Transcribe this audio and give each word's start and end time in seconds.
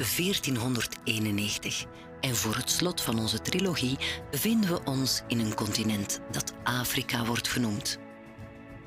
Het 0.00 0.08
is 0.08 0.16
1491 0.16 1.84
en 2.20 2.36
voor 2.36 2.56
het 2.56 2.70
slot 2.70 3.00
van 3.00 3.18
onze 3.18 3.42
trilogie 3.42 3.98
bevinden 4.30 4.70
we 4.70 4.80
ons 4.84 5.22
in 5.26 5.38
een 5.38 5.54
continent 5.54 6.20
dat 6.30 6.52
Afrika 6.64 7.24
wordt 7.24 7.48
genoemd. 7.48 7.98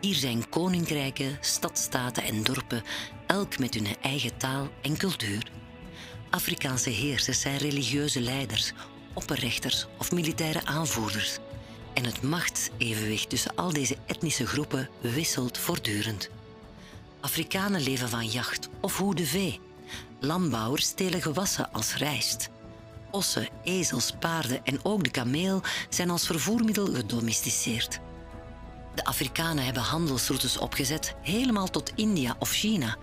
Hier 0.01 0.15
zijn 0.15 0.49
koninkrijken, 0.49 1.37
stadstaten 1.41 2.23
en 2.23 2.43
dorpen, 2.43 2.83
elk 3.27 3.59
met 3.59 3.73
hun 3.73 3.87
eigen 4.01 4.37
taal 4.37 4.69
en 4.81 4.97
cultuur. 4.97 5.51
Afrikaanse 6.29 6.89
heersers 6.89 7.41
zijn 7.41 7.57
religieuze 7.57 8.21
leiders, 8.21 8.71
opperrechters 9.13 9.87
of 9.97 10.11
militaire 10.11 10.65
aanvoerders. 10.65 11.37
En 11.93 12.05
het 12.05 12.21
machtsevenwicht 12.21 13.29
tussen 13.29 13.55
al 13.55 13.73
deze 13.73 13.97
etnische 14.05 14.47
groepen 14.47 14.89
wisselt 15.01 15.57
voortdurend. 15.57 16.29
Afrikanen 17.21 17.81
leven 17.81 18.09
van 18.09 18.27
jacht 18.27 18.69
of 18.81 18.97
hoede 18.97 19.25
vee. 19.25 19.59
Landbouwers 20.25 20.85
stelen 20.85 21.21
gewassen 21.21 21.71
als 21.71 21.95
rijst. 21.95 22.49
Ossen, 23.11 23.49
ezels, 23.63 24.11
paarden 24.19 24.65
en 24.65 24.85
ook 24.85 25.03
de 25.03 25.11
kameel 25.11 25.61
zijn 25.89 26.09
als 26.09 26.25
vervoermiddel 26.25 26.85
gedomesticeerd. 26.93 27.99
De 28.95 29.03
Afrikanen 29.03 29.65
hebben 29.65 29.83
handelsroutes 29.83 30.57
opgezet, 30.57 31.15
helemaal 31.21 31.69
tot 31.69 31.91
India 31.95 32.35
of 32.39 32.49
China. 32.49 32.95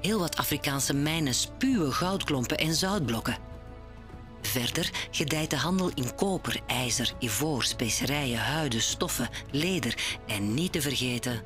Heel 0.00 0.18
wat 0.18 0.36
Afrikaanse 0.36 0.94
mijnen 0.94 1.34
spuwen 1.34 1.92
goudklompen 1.92 2.58
en 2.58 2.74
zoutblokken. 2.74 3.38
Verder 4.40 4.90
gedijt 5.10 5.50
de 5.50 5.56
handel 5.56 5.90
in 5.94 6.14
koper, 6.14 6.60
ijzer, 6.66 7.12
ivoor, 7.18 7.64
specerijen, 7.64 8.38
huiden, 8.38 8.82
stoffen, 8.82 9.28
leder 9.50 10.18
en 10.26 10.54
niet 10.54 10.72
te 10.72 10.80
vergeten 10.80 11.42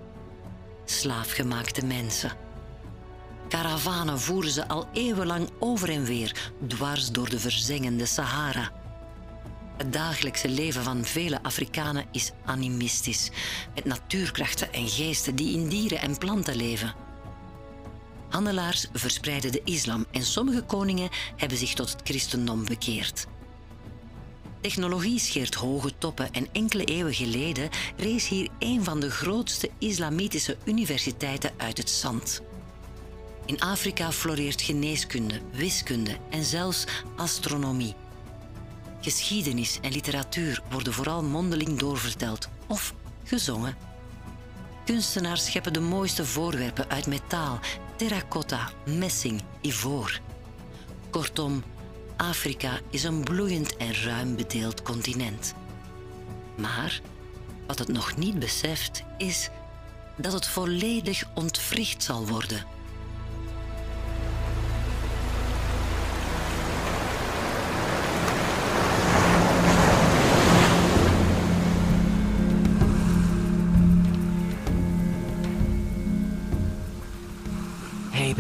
slaafgemaakte 0.84 1.86
mensen. 1.86 2.45
Karavanen 3.48 4.20
voeren 4.20 4.50
ze 4.50 4.69
al 4.69 4.89
eeuwenlang 4.92 5.50
over 5.58 5.91
en 5.91 6.05
weer, 6.05 6.52
dwars 6.66 7.11
door 7.11 7.28
de 7.28 7.39
verzengende 7.39 8.06
Sahara. 8.06 8.72
Het 9.77 9.92
dagelijkse 9.92 10.48
leven 10.48 10.83
van 10.83 11.05
vele 11.05 11.42
Afrikanen 11.42 12.06
is 12.12 12.33
animistisch, 12.44 13.30
met 13.74 13.84
natuurkrachten 13.84 14.72
en 14.72 14.89
geesten 14.89 15.36
die 15.36 15.58
in 15.58 15.69
dieren 15.69 16.00
en 16.00 16.19
planten 16.19 16.56
leven. 16.56 16.94
Handelaars 18.28 18.86
verspreiden 18.92 19.52
de 19.52 19.61
islam 19.64 20.06
en 20.11 20.22
sommige 20.22 20.62
koningen 20.62 21.08
hebben 21.36 21.58
zich 21.58 21.74
tot 21.74 21.91
het 21.91 22.00
christendom 22.05 22.64
bekeerd. 22.64 23.27
Technologie 24.61 25.19
scheert 25.19 25.55
hoge 25.55 25.98
toppen 25.98 26.33
en 26.33 26.48
enkele 26.52 26.84
eeuwen 26.84 27.14
geleden 27.14 27.69
rees 27.97 28.28
hier 28.28 28.48
een 28.58 28.84
van 28.84 29.00
de 29.00 29.11
grootste 29.11 29.70
islamitische 29.78 30.56
universiteiten 30.64 31.52
uit 31.56 31.78
het 31.78 31.91
zand. 31.91 32.42
In 33.47 33.61
Afrika 33.61 34.12
floreert 34.12 34.62
geneeskunde, 34.62 35.40
wiskunde 35.52 36.17
en 36.30 36.45
zelfs 36.45 36.84
astronomie. 37.17 37.95
Geschiedenis 39.01 39.79
en 39.83 39.92
literatuur 39.92 40.62
worden 40.70 40.92
vooral 40.92 41.23
mondeling 41.23 41.79
doorverteld 41.79 42.48
of 42.67 42.95
gezongen. 43.24 43.77
Kunstenaars 44.85 45.45
scheppen 45.45 45.73
de 45.73 45.80
mooiste 45.80 46.24
voorwerpen 46.24 46.89
uit 46.89 47.06
metaal, 47.06 47.58
terracotta, 47.96 48.70
messing, 48.86 49.42
ivoor. 49.62 50.20
Kortom, 51.11 51.62
Afrika 52.17 52.80
is 52.90 53.05
een 53.05 53.24
bloeiend 53.24 53.77
en 53.77 53.95
ruim 53.95 54.36
bedeeld 54.36 54.83
continent. 54.83 55.55
Maar 56.56 57.01
wat 57.67 57.79
het 57.79 57.89
nog 57.89 58.17
niet 58.17 58.39
beseft 58.39 59.02
is 59.18 59.51
dat 60.17 60.33
het 60.33 60.46
volledig 60.46 61.24
ontwricht 61.35 62.02
zal 62.02 62.27
worden. 62.27 62.76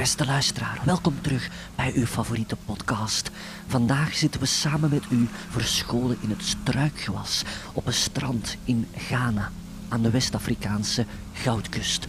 Beste 0.06 0.26
luisteraar, 0.26 0.80
welkom 0.84 1.20
terug 1.20 1.50
bij 1.74 1.92
uw 1.94 2.06
favoriete 2.06 2.56
podcast. 2.64 3.30
Vandaag 3.66 4.14
zitten 4.14 4.40
we 4.40 4.46
samen 4.46 4.90
met 4.90 5.02
u 5.10 5.28
verscholen 5.50 6.16
in 6.20 6.30
het 6.30 6.42
struikgewas 6.42 7.42
op 7.72 7.86
een 7.86 7.92
strand 7.92 8.56
in 8.64 8.88
Ghana, 8.96 9.50
aan 9.88 10.02
de 10.02 10.10
West-Afrikaanse 10.10 11.04
goudkust. 11.32 12.06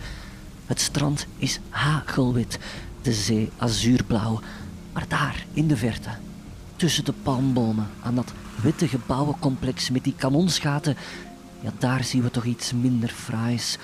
Het 0.66 0.82
strand 0.82 1.28
is 1.38 1.60
hagelwit, 1.70 2.60
de 3.02 3.14
zee 3.14 3.52
azuurblauw, 3.58 4.40
maar 4.94 5.08
daar 5.08 5.46
in 5.54 5.68
de 5.68 5.78
verte, 5.78 6.10
tussen 6.76 7.06
de 7.06 7.14
palmbomen, 7.14 7.88
aan 8.02 8.16
dat 8.16 8.34
witte 8.62 8.88
gebouwencomplex 8.88 9.90
met 9.90 10.04
die 10.04 10.16
kanonsgaten, 10.18 10.98
ja, 11.62 11.72
daar 11.78 12.04
zien 12.04 12.22
we 12.22 12.32
toch 12.32 12.46
iets 12.46 12.74
minder 12.74 13.10
fraais. 13.10 13.78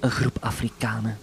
Een 0.00 0.10
groep 0.10 0.36
Afrikanen 0.40 1.18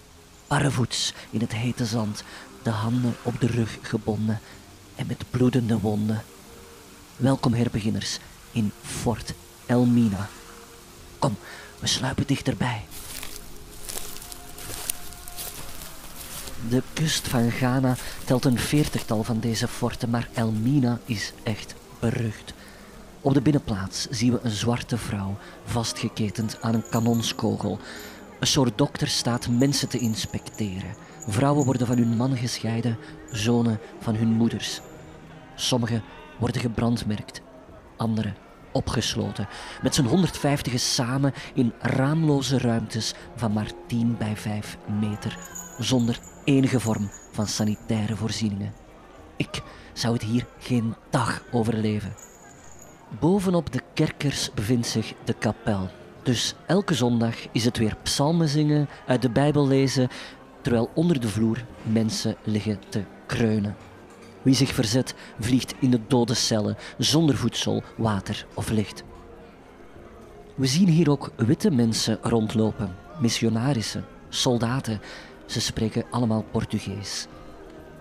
barrevoets 0.48 1.14
in 1.30 1.40
het 1.40 1.54
hete 1.54 1.86
zand, 1.86 2.24
de 2.64 2.70
handen 2.70 3.16
op 3.22 3.40
de 3.40 3.48
rug 3.48 3.78
gebonden 3.82 4.40
en 4.96 5.08
met 5.08 5.24
bloedende 5.30 5.80
wonden. 5.80 6.24
Welkom 7.16 7.54
herbeginners 7.54 8.20
in 8.52 8.72
Fort 8.82 9.34
Elmina. 9.66 10.30
Kom, 11.20 11.38
we 11.80 11.88
sluipen 11.88 12.28
dichterbij. 12.28 12.86
De 16.70 16.84
kust 16.94 17.28
van 17.28 17.52
Ghana 17.52 17.96
telt 18.26 18.46
een 18.46 18.60
veertigtal 18.60 19.24
van 19.24 19.40
deze 19.40 19.68
forten, 19.68 20.10
maar 20.10 20.30
Elmina 20.34 21.00
is 21.06 21.34
echt 21.44 21.76
berucht. 22.00 22.54
Op 23.22 23.34
de 23.34 23.42
binnenplaats 23.42 24.08
zien 24.10 24.32
we 24.32 24.40
een 24.44 24.52
zwarte 24.52 24.98
vrouw 24.98 25.38
vastgeketend 25.66 26.62
aan 26.62 26.74
een 26.74 26.90
kanonskogel. 26.90 27.80
Een 28.40 28.48
soort 28.48 28.78
dokter 28.78 29.08
staat 29.08 29.50
mensen 29.50 29.90
te 29.90 30.00
inspecteren. 30.00 30.96
Vrouwen 31.28 31.66
worden 31.66 31.88
van 31.88 31.98
hun 31.98 32.18
man 32.18 32.38
gescheiden, 32.38 32.98
zonen 33.32 33.80
van 34.00 34.16
hun 34.16 34.28
moeders. 34.28 34.82
Sommigen 35.56 36.04
worden 36.40 36.62
gebrandmerkt, 36.62 37.42
anderen 37.98 38.36
opgesloten, 38.72 39.48
met 39.82 39.96
z'n 39.96 40.06
150 40.06 40.80
samen 40.80 41.34
in 41.54 41.74
raamloze 41.80 42.58
ruimtes 42.58 43.14
van 43.36 43.54
maar 43.54 43.72
10 43.88 44.18
bij 44.18 44.38
5 44.38 44.78
meter, 45.00 45.38
zonder 45.78 46.20
enige 46.44 46.80
vorm 46.80 47.10
van 47.32 47.48
sanitaire 47.48 48.16
voorzieningen. 48.16 48.74
Ik 49.36 49.62
zou 49.94 50.14
het 50.14 50.24
hier 50.24 50.46
geen 50.60 50.96
dag 51.10 51.44
overleven. 51.52 52.16
Bovenop 53.20 53.72
de 53.72 53.82
kerkers 53.94 54.52
bevindt 54.54 54.88
zich 54.88 55.14
de 55.24 55.34
kapel, 55.34 55.90
dus 56.28 56.54
elke 56.66 56.94
zondag 56.94 57.36
is 57.52 57.66
het 57.66 57.78
weer 57.78 57.96
psalmen 58.04 58.48
zingen, 58.48 58.90
uit 59.06 59.22
de 59.22 59.30
Bijbel 59.30 59.68
lezen, 59.68 60.08
terwijl 60.62 60.90
onder 60.94 61.20
de 61.20 61.28
vloer 61.28 61.66
mensen 61.84 62.36
liggen 62.44 62.80
te 62.90 63.04
kreunen. 63.26 63.76
Wie 64.42 64.56
zich 64.56 64.74
verzet, 64.74 65.14
vliegt 65.40 65.74
in 65.80 65.92
de 65.92 66.00
dode 66.08 66.34
cellen, 66.34 66.78
zonder 66.98 67.38
voedsel, 67.38 67.84
water 67.98 68.46
of 68.54 68.70
licht. 68.70 69.04
We 70.56 70.66
zien 70.66 70.88
hier 70.88 71.10
ook 71.10 71.32
witte 71.36 71.72
mensen 71.72 72.20
rondlopen, 72.22 72.96
missionarissen, 73.20 74.06
soldaten. 74.30 75.02
Ze 75.46 75.62
spreken 75.62 76.06
allemaal 76.10 76.46
Portugees. 76.52 77.28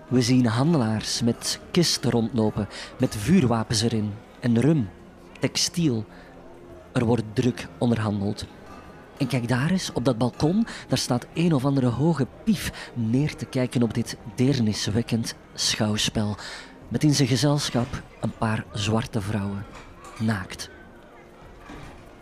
We 0.07 0.21
zien 0.21 0.45
handelaars 0.45 1.21
met 1.21 1.59
kisten 1.71 2.11
rondlopen, 2.11 2.67
met 2.99 3.15
vuurwapens 3.15 3.81
erin 3.81 4.13
en 4.39 4.61
rum, 4.61 4.89
textiel, 5.39 6.05
er 6.97 7.05
wordt 7.05 7.23
druk 7.33 7.67
onderhandeld. 7.77 8.45
En 9.17 9.27
kijk 9.27 9.47
daar 9.47 9.71
eens, 9.71 9.91
op 9.93 10.05
dat 10.05 10.17
balkon, 10.17 10.67
daar 10.87 10.97
staat 10.97 11.27
een 11.33 11.53
of 11.53 11.65
andere 11.65 11.87
hoge 11.87 12.27
pief 12.43 12.91
neer 12.93 13.35
te 13.35 13.45
kijken 13.45 13.83
op 13.83 13.93
dit 13.93 14.17
deerniswekkend 14.35 15.35
schouwspel. 15.53 16.35
Met 16.87 17.03
in 17.03 17.13
zijn 17.13 17.27
gezelschap 17.27 18.03
een 18.21 18.37
paar 18.37 18.65
zwarte 18.71 19.21
vrouwen, 19.21 19.65
naakt. 20.19 20.69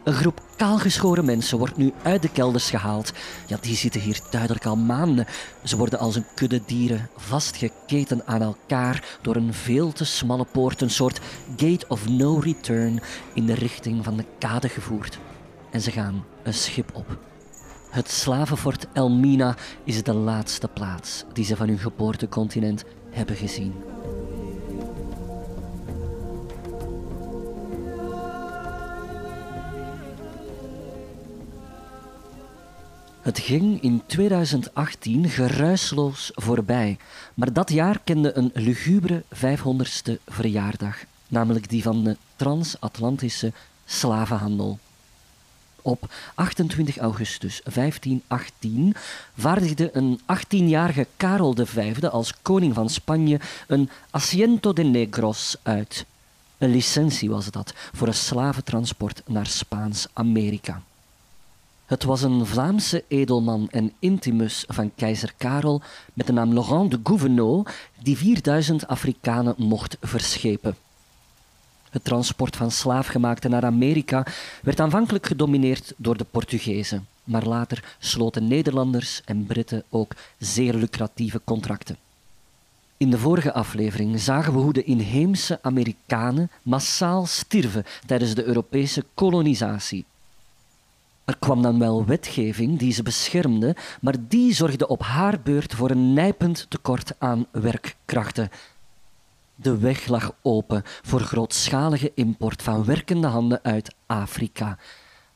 Een 0.05 0.13
groep 0.13 0.41
kaalgeschoren 0.55 1.25
mensen 1.25 1.57
wordt 1.57 1.77
nu 1.77 1.93
uit 2.03 2.21
de 2.21 2.31
kelders 2.31 2.69
gehaald. 2.69 3.13
Ja, 3.47 3.57
die 3.61 3.75
zitten 3.75 4.01
hier 4.01 4.19
duidelijk 4.29 4.65
al 4.65 4.75
maanden. 4.75 5.25
Ze 5.63 5.77
worden 5.77 5.99
als 5.99 6.15
een 6.15 6.25
kudde 6.35 6.61
dieren 6.65 7.09
vastgeketen 7.15 8.21
aan 8.25 8.41
elkaar 8.41 9.17
door 9.21 9.35
een 9.35 9.53
veel 9.53 9.91
te 9.91 10.05
smalle 10.05 10.45
poort, 10.51 10.81
een 10.81 10.89
soort 10.89 11.19
gate 11.57 11.85
of 11.87 12.09
no 12.09 12.37
return, 12.37 12.99
in 13.33 13.45
de 13.45 13.53
richting 13.53 14.03
van 14.03 14.17
de 14.17 14.25
kade 14.39 14.69
gevoerd. 14.69 15.19
En 15.71 15.81
ze 15.81 15.91
gaan 15.91 16.25
een 16.43 16.53
schip 16.53 16.89
op. 16.93 17.17
Het 17.89 18.11
slavenfort 18.11 18.87
Elmina 18.93 19.55
is 19.83 20.03
de 20.03 20.13
laatste 20.13 20.67
plaats 20.67 21.23
die 21.33 21.45
ze 21.45 21.55
van 21.55 21.67
hun 21.67 21.79
geboortecontinent 21.79 22.83
hebben 23.09 23.35
gezien. 23.35 23.73
Het 33.25 33.39
ging 33.39 33.81
in 33.81 34.01
2018 34.05 35.29
geruisloos 35.29 36.31
voorbij, 36.35 36.97
maar 37.33 37.53
dat 37.53 37.69
jaar 37.69 37.99
kende 38.03 38.37
een 38.37 38.51
lugubere 38.53 39.23
500ste 39.35 40.23
verjaardag, 40.25 40.97
namelijk 41.27 41.69
die 41.69 41.81
van 41.81 42.03
de 42.03 42.17
transatlantische 42.35 43.51
slavenhandel. 43.85 44.79
Op 45.81 46.13
28 46.35 46.97
augustus 46.97 47.61
1518 47.63 48.95
vaardigde 49.37 49.89
een 49.93 50.19
18-jarige 50.19 51.07
Karel 51.17 51.55
V 51.55 52.03
als 52.03 52.33
koning 52.41 52.73
van 52.73 52.89
Spanje 52.89 53.39
een 53.67 53.89
Asiento 54.09 54.73
de 54.73 54.83
Negros 54.83 55.55
uit. 55.63 56.05
Een 56.57 56.71
licentie 56.71 57.29
was 57.29 57.51
dat 57.51 57.73
voor 57.93 58.07
een 58.07 58.13
slaventransport 58.13 59.21
naar 59.25 59.47
Spaans-Amerika. 59.47 60.81
Het 61.85 62.03
was 62.03 62.21
een 62.21 62.45
Vlaamse 62.45 63.03
edelman 63.07 63.67
en 63.69 63.93
intimus 63.99 64.63
van 64.67 64.91
keizer 64.95 65.33
Karel 65.37 65.81
met 66.13 66.27
de 66.27 66.33
naam 66.33 66.53
Laurent 66.53 66.91
de 66.91 66.99
Gouvenot 67.03 67.69
die 68.01 68.17
4000 68.17 68.87
Afrikanen 68.87 69.55
mocht 69.57 69.97
verschepen. 70.01 70.75
Het 71.89 72.03
transport 72.03 72.55
van 72.55 72.71
slaafgemaakten 72.71 73.49
naar 73.49 73.65
Amerika 73.65 74.25
werd 74.61 74.79
aanvankelijk 74.79 75.25
gedomineerd 75.25 75.93
door 75.97 76.17
de 76.17 76.25
Portugezen, 76.31 77.07
maar 77.23 77.45
later 77.45 77.95
sloten 77.99 78.47
Nederlanders 78.47 79.21
en 79.25 79.45
Britten 79.45 79.83
ook 79.89 80.15
zeer 80.37 80.73
lucratieve 80.73 81.41
contracten. 81.43 81.97
In 82.97 83.09
de 83.09 83.17
vorige 83.17 83.53
aflevering 83.53 84.19
zagen 84.19 84.53
we 84.53 84.59
hoe 84.59 84.73
de 84.73 84.83
inheemse 84.83 85.59
Amerikanen 85.61 86.51
massaal 86.61 87.25
stierven 87.25 87.85
tijdens 88.05 88.35
de 88.35 88.43
Europese 88.43 89.05
kolonisatie. 89.13 90.05
Er 91.25 91.37
kwam 91.39 91.61
dan 91.61 91.79
wel 91.79 92.05
wetgeving 92.05 92.79
die 92.79 92.93
ze 92.93 93.03
beschermde, 93.03 93.75
maar 94.01 94.15
die 94.27 94.53
zorgde 94.53 94.87
op 94.87 95.01
haar 95.01 95.41
beurt 95.41 95.73
voor 95.73 95.89
een 95.89 96.13
nijpend 96.13 96.65
tekort 96.69 97.13
aan 97.17 97.45
werkkrachten. 97.51 98.49
De 99.55 99.77
weg 99.77 100.07
lag 100.07 100.35
open 100.41 100.81
voor 100.85 101.19
grootschalige 101.19 102.11
import 102.15 102.61
van 102.61 102.85
werkende 102.85 103.27
handen 103.27 103.59
uit 103.63 103.95
Afrika. 104.05 104.77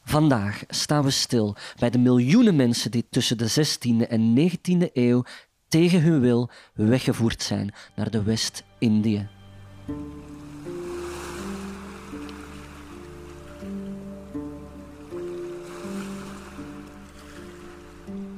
Vandaag 0.03 0.63
staan 0.67 1.03
we 1.03 1.09
stil 1.09 1.55
bij 1.79 1.89
de 1.89 1.97
miljoenen 1.97 2.55
mensen 2.55 2.91
die 2.91 3.05
tussen 3.09 3.37
de 3.37 3.49
16e 3.49 4.07
en 4.07 4.51
19e 4.51 4.93
eeuw 4.93 5.23
tegen 5.67 6.01
hun 6.01 6.19
wil 6.19 6.49
weggevoerd 6.73 7.41
zijn 7.43 7.73
naar 7.95 8.09
de 8.09 8.23
West-Indië. 8.23 9.27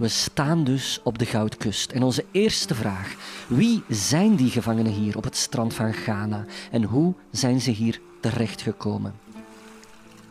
We 0.02 0.08
staan 0.08 0.64
dus 0.64 1.00
op 1.04 1.18
de 1.18 1.26
Goudkust. 1.26 1.92
En 1.92 2.04
onze 2.04 2.26
eerste 2.32 2.76
vraag: 2.76 3.16
wie 3.48 3.84
zijn 3.88 4.36
die 4.36 4.50
gevangenen 4.50 4.92
hier 4.92 5.18
op 5.18 5.24
het 5.24 5.36
strand 5.36 5.74
van 5.74 5.94
Ghana 5.94 6.46
en 6.72 6.84
hoe 6.84 7.14
zijn 7.32 7.62
ze 7.62 7.72
hier 7.72 8.00
terechtgekomen? 8.22 9.14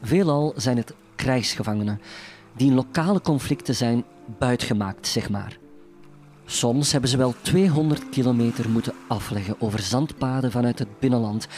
Veelal 0.03 0.53
zijn 0.57 0.77
het 0.77 0.95
krijgsgevangenen 1.15 2.01
die 2.57 2.69
in 2.69 2.75
lokale 2.75 3.21
conflicten 3.21 3.75
zijn 3.75 4.05
buitgemaakt, 4.39 5.07
zeg 5.07 5.31
maar. 5.31 5.59
Soms 6.45 6.93
hebben 6.93 7.11
ze 7.11 7.17
wel 7.17 7.35
200 7.41 8.09
kilometer 8.09 8.71
moeten 8.71 8.95
afleggen 9.09 9.61
over 9.61 9.79
zandpaden 9.79 10.51
vanuit 10.51 10.79
het 10.79 10.99
binnenland. 10.99 11.49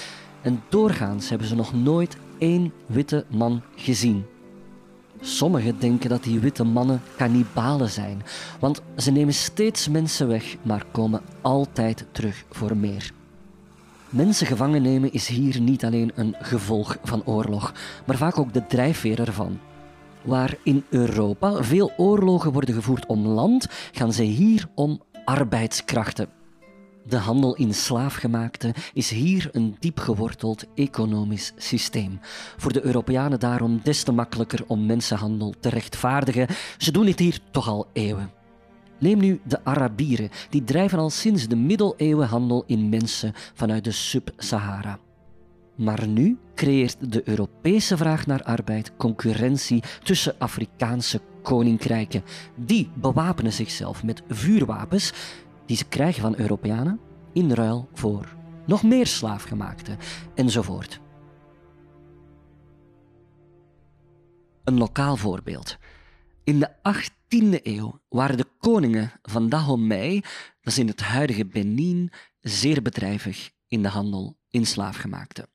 En 0.42 0.62
doorgaans 0.68 1.28
hebben 1.28 1.46
ze 1.46 1.54
nog 1.54 1.74
nooit 1.74 2.16
één 2.38 2.72
witte 2.86 3.24
man 3.28 3.62
gezien. 3.76 4.24
Sommigen 5.24 5.78
denken 5.78 6.08
dat 6.08 6.22
die 6.22 6.40
witte 6.40 6.64
mannen 6.64 7.02
kannibalen 7.16 7.90
zijn, 7.90 8.22
want 8.60 8.82
ze 8.96 9.10
nemen 9.10 9.34
steeds 9.34 9.88
mensen 9.88 10.28
weg, 10.28 10.56
maar 10.62 10.84
komen 10.90 11.20
altijd 11.40 12.06
terug 12.12 12.44
voor 12.50 12.76
meer. 12.76 13.12
Mensen 14.08 14.46
gevangen 14.46 14.82
nemen 14.82 15.12
is 15.12 15.28
hier 15.28 15.60
niet 15.60 15.84
alleen 15.84 16.12
een 16.14 16.34
gevolg 16.38 16.96
van 17.02 17.22
oorlog, 17.24 17.72
maar 18.06 18.16
vaak 18.16 18.38
ook 18.38 18.52
de 18.52 18.66
drijfveer 18.66 19.20
ervan. 19.20 19.58
Waar 20.22 20.56
in 20.62 20.84
Europa 20.90 21.62
veel 21.62 21.92
oorlogen 21.96 22.52
worden 22.52 22.74
gevoerd 22.74 23.06
om 23.06 23.26
land, 23.26 23.66
gaan 23.92 24.12
ze 24.12 24.22
hier 24.22 24.66
om 24.74 25.02
arbeidskrachten. 25.24 26.41
De 27.06 27.16
handel 27.16 27.54
in 27.54 27.75
slaafgemaakte 27.75 28.75
is 28.93 29.10
hier 29.10 29.49
een 29.52 29.76
diep 29.78 29.99
geworteld 29.99 30.64
economisch 30.75 31.52
systeem. 31.56 32.20
Voor 32.56 32.72
de 32.72 32.84
Europeanen 32.84 33.40
daarom 33.40 33.81
des 33.82 34.02
te 34.02 34.12
makkelijker 34.12 34.64
om 34.66 34.87
mensenhandel 34.87 35.54
te 35.60 35.69
rechtvaardigen. 35.69 36.46
Ze 36.78 36.93
doen 36.93 37.06
het 37.06 37.19
hier 37.19 37.38
toch 37.50 37.69
al 37.69 37.87
eeuwen. 37.93 38.31
Neem 38.99 39.19
nu 39.19 39.40
de 39.44 39.64
Arabieren, 39.64 40.31
die 40.50 40.64
drijven 40.64 40.99
al 40.99 41.10
sinds 41.10 41.49
de 41.49 41.56
middeleeuwen 41.56 42.28
handel 42.28 42.64
in 42.66 42.88
mensen 42.88 43.32
vanuit 43.55 43.84
de 43.84 43.90
Sub-Sahara. 43.90 44.98
Maar 45.75 46.08
nu 46.08 46.38
creëert 46.55 47.12
de 47.12 47.28
Europese 47.28 47.96
vraag 47.96 48.26
naar 48.26 48.43
arbeid 48.43 48.93
concurrentie 48.96 49.82
tussen 50.02 50.34
Afrikaanse 50.38 51.20
koninkrijken. 51.43 52.25
Die 52.56 52.90
bewapenen 52.94 53.52
zichzelf 53.52 54.02
met 54.02 54.22
vuurwapens 54.28 55.12
die 55.66 55.76
ze 55.76 55.84
krijgen 55.84 56.22
van 56.22 56.38
Europeanen 56.38 57.00
in 57.32 57.52
ruil 57.52 57.88
voor 57.92 58.36
nog 58.66 58.82
meer 58.82 59.06
slaafgemaakte 59.06 59.96
enzovoort. 60.34 61.00
Een 64.64 64.78
lokaal 64.78 65.16
voorbeeld. 65.16 65.78
In 66.44 66.58
de 66.58 66.69
18e 66.70 67.62
eeuw 67.62 68.00
waren 68.08 68.36
de 68.36 68.46
koningen 68.58 69.12
van 69.22 69.48
Dahomey, 69.48 70.20
dat 70.60 70.72
is 70.72 70.78
in 70.78 70.86
het 70.86 71.00
huidige 71.00 71.46
Benin, 71.46 72.12
zeer 72.40 72.82
bedrijvig 72.82 73.50
in 73.69 73.82
de 73.82 73.88
handel 73.88 74.38
in 74.48 74.66
slaafgemaakte. 74.66 75.48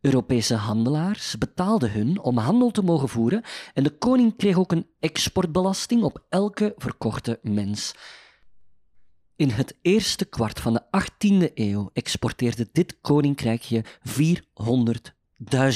Europese 0.00 0.54
handelaars 0.54 1.38
betaalden 1.38 1.92
hun 1.92 2.20
om 2.20 2.38
handel 2.38 2.70
te 2.70 2.82
mogen 2.82 3.08
voeren 3.08 3.42
en 3.74 3.82
de 3.82 3.98
koning 3.98 4.36
kreeg 4.36 4.58
ook 4.58 4.72
een 4.72 4.86
exportbelasting 5.00 6.02
op 6.02 6.24
elke 6.28 6.74
verkochte 6.76 7.38
mens. 7.42 7.94
In 9.36 9.50
het 9.50 9.76
eerste 9.82 10.24
kwart 10.24 10.60
van 10.60 10.72
de 10.72 10.82
18e 10.82 11.52
eeuw 11.54 11.90
exporteerde 11.92 12.68
dit 12.72 13.00
koninkrijkje 13.00 13.84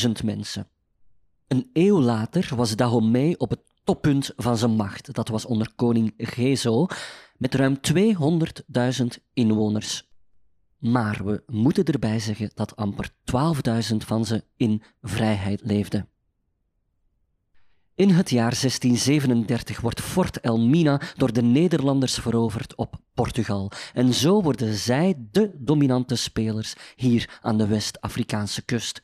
400.000 0.07 0.11
mensen. 0.25 0.69
Een 1.47 1.71
eeuw 1.73 2.01
later 2.01 2.57
was 2.57 2.77
Dahomey 2.77 3.35
op 3.39 3.51
het 3.51 3.61
toppunt 3.85 4.33
van 4.37 4.57
zijn 4.57 4.71
macht. 4.71 5.15
Dat 5.15 5.29
was 5.29 5.45
onder 5.45 5.73
koning 5.77 6.15
Gezo 6.17 6.87
met 7.37 7.55
ruim 7.55 7.79
200.000 7.93 9.07
inwoners. 9.33 10.09
Maar 10.79 11.25
we 11.25 11.43
moeten 11.47 11.85
erbij 11.85 12.19
zeggen 12.19 12.51
dat 12.55 12.77
amper 12.77 13.11
12.000 13.91 13.97
van 13.97 14.25
ze 14.25 14.45
in 14.57 14.83
vrijheid 15.03 15.61
leefden. 15.65 16.09
In 17.99 18.11
het 18.11 18.31
jaar 18.31 18.57
1637 18.61 19.81
wordt 19.81 20.01
Fort 20.01 20.41
Elmina 20.41 21.01
door 21.17 21.33
de 21.33 21.43
Nederlanders 21.43 22.15
veroverd 22.15 22.75
op 22.75 22.95
Portugal. 23.15 23.71
En 23.95 24.15
zo 24.15 24.43
worden 24.43 24.75
zij 24.75 25.15
de 25.31 25.51
dominante 25.55 26.17
spelers 26.17 26.75
hier 26.97 27.39
aan 27.43 27.59
de 27.59 27.67
West-Afrikaanse 27.67 28.63
kust. 28.63 29.03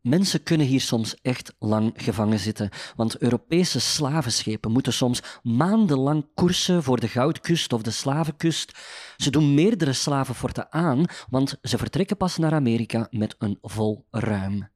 Mensen 0.00 0.42
kunnen 0.42 0.66
hier 0.66 0.80
soms 0.80 1.16
echt 1.22 1.54
lang 1.58 1.92
gevangen 1.96 2.38
zitten, 2.38 2.70
want 2.96 3.18
Europese 3.18 3.80
slavenschepen 3.80 4.72
moeten 4.72 4.92
soms 4.92 5.22
maandenlang 5.42 6.26
koersen 6.34 6.82
voor 6.82 7.00
de 7.00 7.08
Goudkust 7.08 7.72
of 7.72 7.82
de 7.82 7.90
Slavenkust. 7.90 8.78
Ze 9.16 9.30
doen 9.30 9.54
meerdere 9.54 9.92
slavenforten 9.92 10.72
aan, 10.72 11.04
want 11.30 11.58
ze 11.62 11.78
vertrekken 11.78 12.16
pas 12.16 12.36
naar 12.36 12.52
Amerika 12.52 13.06
met 13.10 13.34
een 13.38 13.58
vol 13.62 14.06
ruim. 14.10 14.68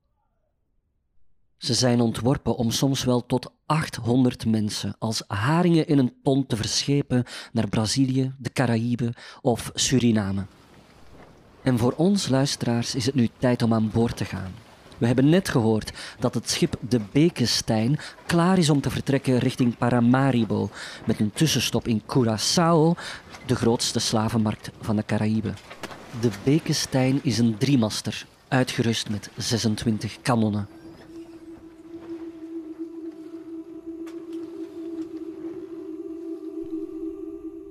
Ze 1.63 1.75
zijn 1.75 2.01
ontworpen 2.01 2.57
om 2.57 2.71
soms 2.71 3.05
wel 3.05 3.27
tot 3.27 3.51
800 3.67 4.47
mensen 4.47 4.95
als 4.99 5.23
haringen 5.27 5.87
in 5.87 5.99
een 5.99 6.13
ton 6.23 6.47
te 6.47 6.57
verschepen 6.57 7.25
naar 7.53 7.69
Brazilië, 7.69 8.33
de 8.39 8.53
Caraïben 8.53 9.15
of 9.41 9.71
Suriname. 9.75 10.47
En 11.63 11.79
voor 11.79 11.93
ons 11.97 12.29
luisteraars 12.29 12.95
is 12.95 13.07
het 13.07 13.15
nu 13.15 13.29
tijd 13.39 13.63
om 13.63 13.75
aan 13.75 13.91
boord 13.91 14.17
te 14.17 14.25
gaan. 14.25 14.53
We 14.99 15.07
hebben 15.07 15.29
net 15.29 15.49
gehoord 15.49 15.93
dat 16.19 16.35
het 16.35 16.51
schip 16.51 16.77
de 16.89 17.01
Bekenstein 17.13 17.99
klaar 18.27 18.59
is 18.59 18.71
om 18.71 18.81
te 18.81 18.91
vertrekken 18.91 19.39
richting 19.39 19.77
Paramaribo, 19.77 20.71
met 21.07 21.21
een 21.21 21.33
tussenstop 21.33 21.89
in 21.89 22.03
Curaçao, 22.03 23.01
de 23.47 23.55
grootste 23.55 23.99
slavenmarkt 23.99 24.71
van 24.81 24.97
de 24.97 25.05
Caraïben. 25.05 25.57
De 26.21 26.31
Bekenstein 26.45 27.21
is 27.23 27.39
een 27.39 27.59
driemaster, 27.59 28.27
uitgerust 28.49 29.09
met 29.09 29.31
26 29.37 30.19
kanonnen. 30.23 30.69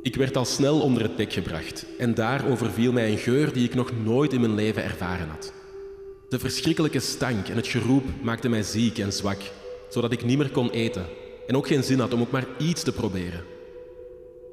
Ik 0.01 0.15
werd 0.15 0.37
al 0.37 0.45
snel 0.45 0.79
onder 0.79 1.01
het 1.01 1.17
dek 1.17 1.33
gebracht 1.33 1.85
en 1.97 2.13
daar 2.13 2.49
overviel 2.49 2.91
mij 2.91 3.11
een 3.11 3.17
geur 3.17 3.53
die 3.53 3.65
ik 3.65 3.73
nog 3.75 3.91
nooit 4.03 4.33
in 4.33 4.41
mijn 4.41 4.55
leven 4.55 4.83
ervaren 4.83 5.27
had. 5.27 5.53
De 6.29 6.39
verschrikkelijke 6.39 6.99
stank 6.99 7.47
en 7.47 7.55
het 7.55 7.67
geroep 7.67 8.03
maakten 8.21 8.49
mij 8.49 8.63
ziek 8.63 8.97
en 8.97 9.13
zwak, 9.13 9.41
zodat 9.89 10.11
ik 10.11 10.25
niet 10.25 10.37
meer 10.37 10.51
kon 10.51 10.69
eten 10.69 11.05
en 11.47 11.55
ook 11.55 11.67
geen 11.67 11.83
zin 11.83 11.99
had 11.99 12.13
om 12.13 12.21
ook 12.21 12.31
maar 12.31 12.47
iets 12.57 12.83
te 12.83 12.91
proberen. 12.91 13.43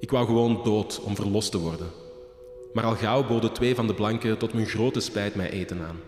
Ik 0.00 0.10
wou 0.10 0.26
gewoon 0.26 0.60
dood 0.64 1.00
om 1.00 1.16
verlost 1.16 1.50
te 1.50 1.58
worden. 1.58 1.86
Maar 2.72 2.84
al 2.84 2.94
gauw 2.94 3.26
boden 3.26 3.52
twee 3.52 3.74
van 3.74 3.86
de 3.86 3.94
blanken 3.94 4.38
tot 4.38 4.52
mijn 4.52 4.66
grote 4.66 5.00
spijt 5.00 5.34
mij 5.34 5.50
eten 5.50 5.80
aan. 5.80 6.00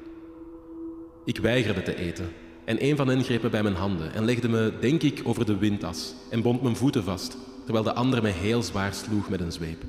Ik 1.24 1.38
weigerde 1.38 1.82
te 1.82 1.96
eten 1.96 2.32
en 2.64 2.84
een 2.84 2.96
van 2.96 3.08
hen 3.08 3.24
greep 3.24 3.42
me 3.42 3.48
bij 3.48 3.62
mijn 3.62 3.74
handen 3.74 4.12
en 4.12 4.24
legde 4.24 4.48
me, 4.48 4.72
denk 4.80 5.02
ik, 5.02 5.20
over 5.24 5.46
de 5.46 5.56
windas 5.56 6.14
en 6.30 6.42
bond 6.42 6.62
mijn 6.62 6.76
voeten 6.76 7.04
vast, 7.04 7.36
terwijl 7.70 7.94
de 7.94 8.00
ander 8.00 8.22
me 8.22 8.28
heel 8.28 8.62
zwaar 8.62 8.94
sloeg 8.94 9.28
met 9.28 9.40
een 9.40 9.52
zweep. 9.52 9.82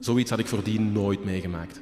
Zoiets 0.00 0.30
had 0.30 0.38
ik 0.38 0.46
voordien 0.46 0.92
nooit 0.92 1.24
meegemaakt. 1.24 1.80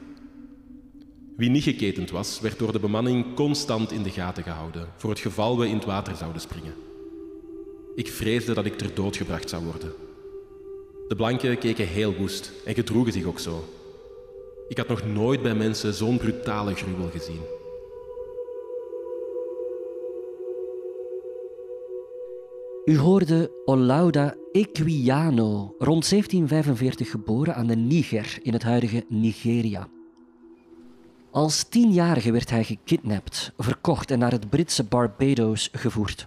Wie 1.37 1.50
niet 1.50 1.62
geketend 1.62 2.11
was, 2.11 2.40
werd 2.40 2.59
door 2.59 2.73
de 2.73 2.79
bemanning 2.79 3.35
constant 3.35 3.93
in 3.93 4.02
de 4.02 4.11
gaten 4.11 4.43
gehouden 4.43 4.88
voor 4.97 5.11
het 5.11 5.19
geval 5.19 5.59
we 5.59 5.69
in 5.69 5.75
het 5.75 5.85
water 5.85 6.17
zouden 6.17 6.40
springen. 6.40 6.75
Ik 7.95 8.09
vreesde 8.09 8.55
dat 8.55 8.64
ik 8.64 8.79
ter 8.79 8.95
dood 8.95 9.17
gebracht 9.17 9.49
zou 9.49 9.64
worden. 9.64 9.93
De 11.09 11.17
blanken 11.17 11.59
keken 11.59 11.87
heel 11.87 12.14
woest 12.14 12.52
en 12.64 12.75
gedroegen 12.75 13.12
zich 13.12 13.25
ook 13.25 13.38
zo. 13.38 13.64
Ik 14.69 14.76
had 14.76 14.88
nog 14.88 15.07
nooit 15.07 15.43
bij 15.43 15.55
mensen 15.55 15.95
zo'n 15.95 16.19
brutale 16.19 16.75
gruwel 16.75 17.11
gezien. 17.11 17.40
U 22.90 22.99
hoorde 22.99 23.50
Olauda 23.64 24.35
Equiano, 24.52 25.75
rond 25.78 26.09
1745 26.09 27.11
geboren 27.11 27.54
aan 27.54 27.66
de 27.66 27.76
Niger 27.76 28.38
in 28.42 28.52
het 28.52 28.62
huidige 28.62 29.04
Nigeria. 29.09 29.88
Als 31.30 31.62
tienjarige 31.62 32.32
werd 32.32 32.50
hij 32.50 32.64
gekidnapt, 32.64 33.52
verkocht 33.59 34.11
en 34.11 34.18
naar 34.18 34.30
het 34.30 34.50
Britse 34.50 34.85
Barbados 34.85 35.68
gevoerd. 35.73 36.26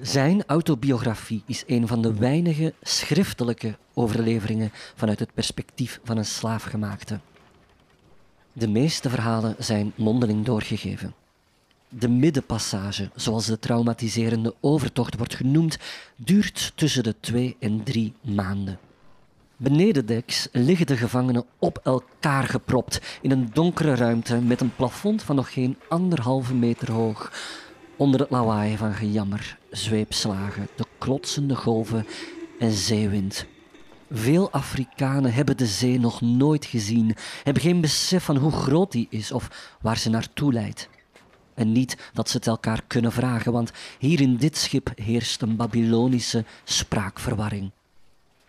Zijn 0.00 0.42
autobiografie 0.46 1.42
is 1.46 1.64
een 1.66 1.86
van 1.86 2.02
de 2.02 2.14
weinige 2.14 2.74
schriftelijke 2.82 3.78
overleveringen 3.94 4.70
vanuit 4.94 5.18
het 5.18 5.34
perspectief 5.34 6.00
van 6.04 6.16
een 6.16 6.24
slaafgemaakte. 6.24 7.20
De 8.52 8.68
meeste 8.68 9.10
verhalen 9.10 9.54
zijn 9.58 9.92
mondeling 9.94 10.44
doorgegeven. 10.44 11.14
De 11.92 12.08
middenpassage, 12.08 13.10
zoals 13.14 13.46
de 13.46 13.58
traumatiserende 13.58 14.54
overtocht 14.60 15.16
wordt 15.16 15.34
genoemd, 15.34 15.78
duurt 16.16 16.72
tussen 16.74 17.02
de 17.02 17.14
twee 17.20 17.56
en 17.58 17.82
drie 17.82 18.12
maanden. 18.20 18.78
Benedendeks 19.56 20.48
liggen 20.52 20.86
de 20.86 20.96
gevangenen 20.96 21.44
op 21.58 21.80
elkaar 21.82 22.44
gepropt 22.44 23.18
in 23.22 23.30
een 23.30 23.50
donkere 23.52 23.94
ruimte 23.94 24.40
met 24.40 24.60
een 24.60 24.74
plafond 24.76 25.22
van 25.22 25.36
nog 25.36 25.52
geen 25.52 25.76
anderhalve 25.88 26.54
meter 26.54 26.92
hoog. 26.92 27.32
Onder 27.96 28.20
het 28.20 28.30
lawaai 28.30 28.76
van 28.76 28.94
gejammer, 28.94 29.58
zweepslagen, 29.70 30.68
de 30.76 30.84
klotsende 30.98 31.56
golven 31.56 32.06
en 32.58 32.72
zeewind. 32.72 33.46
Veel 34.10 34.50
Afrikanen 34.50 35.32
hebben 35.32 35.56
de 35.56 35.66
zee 35.66 36.00
nog 36.00 36.20
nooit 36.20 36.64
gezien, 36.64 37.16
hebben 37.42 37.62
geen 37.62 37.80
besef 37.80 38.24
van 38.24 38.36
hoe 38.36 38.52
groot 38.52 38.92
die 38.92 39.06
is 39.10 39.32
of 39.32 39.76
waar 39.80 39.98
ze 39.98 40.10
naartoe 40.10 40.52
leidt. 40.52 40.88
En 41.54 41.72
niet 41.72 42.10
dat 42.12 42.28
ze 42.30 42.36
het 42.36 42.46
elkaar 42.46 42.82
kunnen 42.86 43.12
vragen, 43.12 43.52
want 43.52 43.70
hier 43.98 44.20
in 44.20 44.36
dit 44.36 44.56
schip 44.56 44.92
heerst 44.94 45.42
een 45.42 45.56
Babylonische 45.56 46.44
spraakverwarring. 46.64 47.70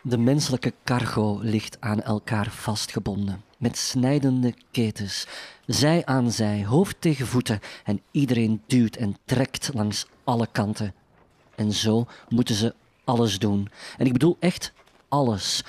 De 0.03 0.17
menselijke 0.17 0.74
cargo 0.84 1.39
ligt 1.41 1.77
aan 1.79 2.01
elkaar 2.01 2.50
vastgebonden, 2.50 3.43
met 3.58 3.77
snijdende 3.77 4.53
ketens, 4.72 5.27
zij 5.65 6.05
aan 6.05 6.31
zij, 6.31 6.65
hoofd 6.65 6.96
tegen 7.00 7.27
voeten, 7.27 7.60
en 7.84 8.01
iedereen 8.12 8.62
duwt 8.67 8.96
en 8.96 9.17
trekt 9.25 9.70
langs 9.74 10.05
alle 10.24 10.48
kanten. 10.51 10.93
En 11.55 11.72
zo 11.72 12.05
moeten 12.29 12.55
ze 12.55 12.75
alles 13.03 13.39
doen. 13.39 13.70
En 13.98 14.05
ik 14.05 14.13
bedoel 14.13 14.38
echt 14.39 14.74
alles. 15.08 15.63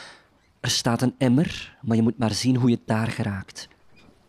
Er 0.60 0.70
staat 0.70 1.02
een 1.02 1.14
emmer, 1.18 1.76
maar 1.82 1.96
je 1.96 2.02
moet 2.02 2.18
maar 2.18 2.34
zien 2.34 2.56
hoe 2.56 2.70
je 2.70 2.76
het 2.76 2.86
daar 2.86 3.08
geraakt. 3.08 3.68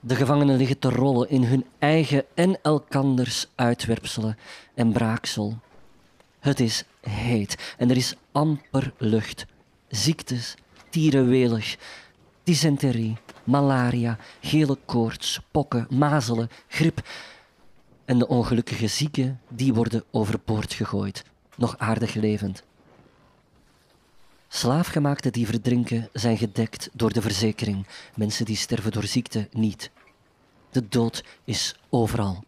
De 0.06 0.16
gevangenen 0.16 0.58
liggen 0.58 0.80
te 0.80 0.90
rollen 0.90 1.30
in 1.30 1.44
hun 1.44 1.66
eigen 1.80 2.26
en 2.34 2.60
elkanders 2.62 3.48
uitwerpselen 3.56 4.38
en 4.76 4.92
braaksel. 4.92 5.58
Het 6.40 6.60
is 6.60 6.84
heet 7.02 7.74
en 7.78 7.90
er 7.90 7.98
is 7.98 8.16
amper 8.32 8.94
lucht. 8.98 9.46
Ziektes, 9.88 10.56
tierenwelig, 10.90 11.78
dysenterie, 12.44 13.18
malaria, 13.44 14.18
gele 14.42 14.78
koorts, 14.86 15.40
pokken, 15.52 15.88
mazelen, 15.90 16.50
griep. 16.68 17.08
En 18.06 18.20
de 18.20 18.28
ongelukkige 18.28 18.88
zieken, 18.88 19.42
die 19.50 19.74
worden 19.74 20.04
overboord 20.12 20.74
gegooid, 20.74 21.24
nog 21.56 21.78
aardig 21.78 22.14
levend. 22.14 22.64
Slaafgemaakten 24.56 25.32
die 25.32 25.46
verdrinken 25.46 26.10
zijn 26.12 26.38
gedekt 26.38 26.90
door 26.94 27.14
de 27.14 27.22
verzekering. 27.22 27.88
Mensen 28.16 28.46
die 28.46 28.56
sterven 28.56 28.92
door 28.92 29.04
ziekte 29.04 29.48
niet. 29.52 29.92
De 30.72 30.88
dood 30.90 31.24
is 31.44 31.76
overal. 31.90 32.44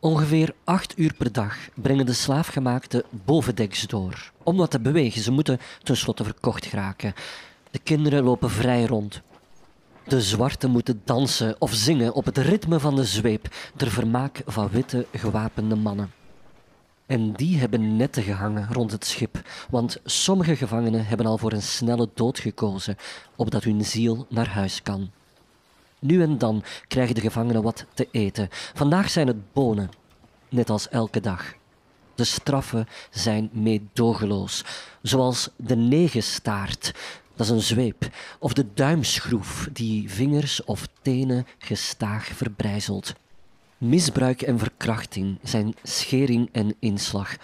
Ongeveer 0.00 0.54
acht 0.64 0.98
uur 0.98 1.14
per 1.14 1.32
dag 1.32 1.56
brengen 1.74 2.06
de 2.06 2.12
slaafgemaakten 2.12 3.02
bovendeks 3.10 3.86
door. 3.86 4.32
Om 4.42 4.56
wat 4.56 4.70
te 4.70 4.80
bewegen, 4.80 5.22
ze 5.22 5.30
moeten 5.30 5.60
tenslotte 5.82 6.24
verkocht 6.24 6.66
geraken. 6.66 7.14
De 7.70 7.78
kinderen 7.78 8.22
lopen 8.22 8.50
vrij 8.50 8.84
rond. 8.84 9.20
De 10.06 10.20
zwarten 10.20 10.70
moeten 10.70 11.02
dansen 11.04 11.56
of 11.58 11.74
zingen 11.74 12.14
op 12.14 12.24
het 12.24 12.38
ritme 12.38 12.80
van 12.80 12.96
de 12.96 13.04
zweep, 13.04 13.54
ter 13.76 13.90
vermaak 13.90 14.42
van 14.46 14.68
witte 14.68 15.06
gewapende 15.12 15.74
mannen. 15.74 16.10
En 17.06 17.32
die 17.32 17.58
hebben 17.58 17.96
netten 17.96 18.22
gehangen 18.22 18.68
rond 18.72 18.92
het 18.92 19.04
schip, 19.04 19.42
want 19.70 20.00
sommige 20.04 20.56
gevangenen 20.56 21.06
hebben 21.06 21.26
al 21.26 21.38
voor 21.38 21.52
een 21.52 21.62
snelle 21.62 22.08
dood 22.14 22.38
gekozen, 22.38 22.96
opdat 23.36 23.64
hun 23.64 23.84
ziel 23.84 24.26
naar 24.28 24.48
huis 24.48 24.82
kan. 24.82 25.10
Nu 25.98 26.22
en 26.22 26.38
dan 26.38 26.64
krijgen 26.88 27.14
de 27.14 27.20
gevangenen 27.20 27.62
wat 27.62 27.86
te 27.94 28.08
eten. 28.10 28.48
Vandaag 28.50 29.10
zijn 29.10 29.26
het 29.26 29.52
bonen, 29.52 29.90
net 30.48 30.70
als 30.70 30.88
elke 30.88 31.20
dag. 31.20 31.54
De 32.14 32.24
straffen 32.24 32.86
zijn 33.10 33.50
meedogenloos, 33.52 34.64
zoals 35.02 35.48
de 35.56 35.76
negenstaart, 35.76 36.94
dat 37.36 37.46
is 37.46 37.52
een 37.52 37.60
zweep, 37.60 38.08
of 38.38 38.52
de 38.52 38.66
duimschroef 38.74 39.68
die 39.72 40.10
vingers 40.10 40.64
of 40.64 40.88
tenen 41.02 41.46
gestaag 41.58 42.26
verbrijzelt. 42.26 43.14
Misbruik 43.78 44.42
en 44.42 44.58
verkrachting 44.58 45.38
zijn 45.42 45.74
schering 45.82 46.48
en 46.52 46.74
inslag. 46.78 47.36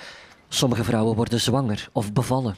Sommige 0.49 0.85
vrouwen 0.85 1.17
worden 1.17 1.41
zwanger 1.41 1.89
of 1.93 2.13
bevallen. 2.13 2.57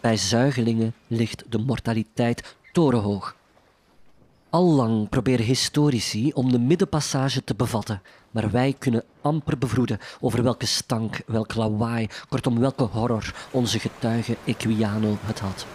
Bij 0.00 0.16
zuigelingen 0.16 0.94
ligt 1.06 1.44
de 1.48 1.58
mortaliteit 1.58 2.56
torenhoog. 2.72 3.36
Allang 4.50 5.08
proberen 5.08 5.44
historici 5.44 6.32
om 6.32 6.52
de 6.52 6.58
middenpassage 6.58 7.44
te 7.44 7.54
bevatten, 7.54 8.02
maar 8.30 8.50
wij 8.50 8.74
kunnen 8.78 9.04
amper 9.20 9.58
bevroeden 9.58 9.98
over 10.20 10.42
welke 10.42 10.66
stank, 10.66 11.20
welk 11.26 11.54
lawaai, 11.54 12.08
kortom 12.28 12.58
welke 12.58 12.84
horror 12.84 13.34
onze 13.50 13.78
getuige 13.78 14.36
Equiano 14.44 15.16
het 15.20 15.38
had. 15.38 15.66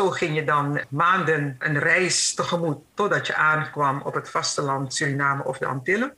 Zo 0.00 0.10
ging 0.10 0.34
je 0.34 0.44
dan 0.44 0.80
maanden 0.88 1.56
een 1.58 1.78
reis 1.78 2.34
tegemoet 2.34 2.78
totdat 2.94 3.26
je 3.26 3.34
aankwam 3.34 4.02
op 4.02 4.14
het 4.14 4.30
vasteland 4.30 4.94
Suriname 4.94 5.44
of 5.44 5.58
de 5.58 5.66
Antillen. 5.66 6.14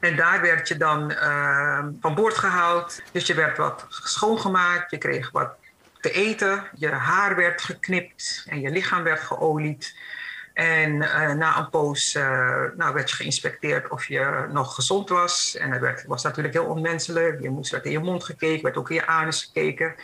En 0.00 0.16
daar 0.16 0.40
werd 0.40 0.68
je 0.68 0.76
dan 0.76 1.10
uh, 1.10 1.84
van 2.00 2.14
boord 2.14 2.34
gehaald. 2.34 3.02
Dus 3.12 3.26
je 3.26 3.34
werd 3.34 3.56
wat 3.56 3.86
schoongemaakt, 3.88 4.90
je 4.90 4.98
kreeg 4.98 5.30
wat 5.30 5.50
te 6.00 6.10
eten, 6.10 6.64
je 6.74 6.88
haar 6.88 7.36
werd 7.36 7.62
geknipt 7.62 8.44
en 8.48 8.60
je 8.60 8.70
lichaam 8.70 9.02
werd 9.02 9.20
geolied. 9.20 9.94
En 10.54 10.92
uh, 10.94 11.32
na 11.32 11.58
een 11.58 11.70
poos 11.70 12.14
uh, 12.14 12.22
nou, 12.76 12.94
werd 12.94 13.10
je 13.10 13.16
geïnspecteerd 13.16 13.88
of 13.88 14.04
je 14.04 14.46
nog 14.52 14.74
gezond 14.74 15.08
was. 15.08 15.56
En 15.56 15.70
dat 15.70 15.80
werd, 15.80 16.04
was 16.06 16.22
natuurlijk 16.22 16.54
heel 16.54 16.66
onmenselijk. 16.66 17.42
Je 17.42 17.50
moest 17.50 17.70
werd 17.70 17.84
in 17.84 17.90
je 17.90 17.98
mond 17.98 18.24
gekeken, 18.24 18.62
werd 18.62 18.76
ook 18.76 18.90
in 18.90 18.94
je 18.94 19.06
anus 19.06 19.42
gekeken. 19.42 19.94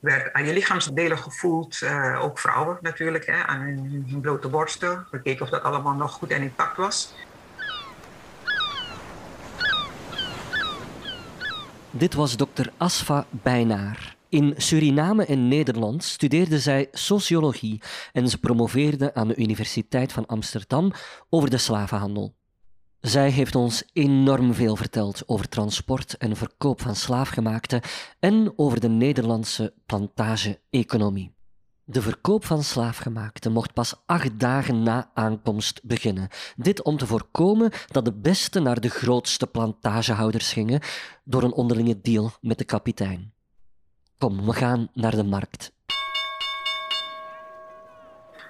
Werd 0.00 0.32
aan 0.32 0.44
je 0.46 0.52
lichaamsdelen 0.52 1.18
gevoeld, 1.18 1.80
uh, 1.80 2.20
ook 2.22 2.38
vrouwen 2.38 2.78
natuurlijk, 2.80 3.26
hè, 3.26 3.42
aan 3.42 3.60
hun, 3.60 4.20
blote 4.20 4.48
borsten. 4.48 5.06
Gekeken 5.10 5.44
of 5.44 5.50
dat 5.50 5.62
allemaal 5.62 5.94
nog 5.94 6.12
goed 6.12 6.30
en 6.30 6.42
intact 6.42 6.76
was. 6.76 7.14
Dit 11.90 12.14
was 12.14 12.36
dokter 12.36 12.72
Asfa 12.76 13.26
Bijnaar. 13.30 14.16
In 14.28 14.54
Suriname 14.56 15.24
en 15.24 15.48
Nederland 15.48 16.04
studeerde 16.04 16.58
zij 16.58 16.88
sociologie 16.92 17.82
en 18.12 18.28
ze 18.28 18.38
promoveerde 18.38 19.14
aan 19.14 19.28
de 19.28 19.36
Universiteit 19.36 20.12
van 20.12 20.26
Amsterdam 20.26 20.92
over 21.28 21.50
de 21.50 21.58
slavenhandel. 21.58 22.37
Zij 23.00 23.30
heeft 23.30 23.54
ons 23.54 23.84
enorm 23.92 24.54
veel 24.54 24.76
verteld 24.76 25.22
over 25.26 25.48
transport 25.48 26.16
en 26.16 26.36
verkoop 26.36 26.80
van 26.80 26.94
slaafgemaakten 26.94 27.80
en 28.18 28.52
over 28.56 28.80
de 28.80 28.88
Nederlandse 28.88 29.74
plantage-economie. 29.86 31.36
De 31.84 32.02
verkoop 32.02 32.44
van 32.44 32.62
slaafgemaakten 32.62 33.52
mocht 33.52 33.72
pas 33.72 34.02
acht 34.06 34.40
dagen 34.40 34.82
na 34.82 35.10
aankomst 35.14 35.80
beginnen. 35.82 36.28
Dit 36.56 36.82
om 36.82 36.96
te 36.96 37.06
voorkomen 37.06 37.70
dat 37.86 38.04
de 38.04 38.12
beste 38.12 38.60
naar 38.60 38.80
de 38.80 38.90
grootste 38.90 39.46
plantagehouders 39.46 40.52
gingen 40.52 40.80
door 41.24 41.42
een 41.42 41.52
onderlinge 41.52 42.00
deal 42.00 42.32
met 42.40 42.58
de 42.58 42.64
kapitein. 42.64 43.32
Kom, 44.18 44.46
we 44.46 44.52
gaan 44.52 44.88
naar 44.94 45.16
de 45.16 45.24
markt. 45.24 45.72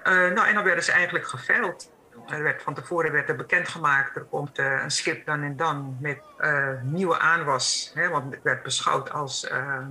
Uh, 0.03 0.13
nou, 0.13 0.47
en 0.47 0.53
dan 0.53 0.63
werden 0.63 0.83
ze 0.83 0.91
eigenlijk 0.91 1.27
geveild. 1.27 1.89
Van 2.57 2.73
tevoren 2.73 3.11
werd 3.11 3.29
er 3.29 3.35
bekendgemaakt, 3.35 4.15
er 4.15 4.23
komt 4.23 4.59
uh, 4.59 4.83
een 4.83 4.91
schip 4.91 5.25
dan 5.25 5.43
en 5.43 5.55
dan 5.55 5.97
met 5.99 6.19
uh, 6.39 6.81
nieuwe 6.81 7.19
aanwas. 7.19 7.91
Hè, 7.93 8.09
want 8.09 8.33
het 8.33 8.43
werd 8.43 8.63
beschouwd 8.63 9.11
als, 9.11 9.47
ehm, 9.47 9.89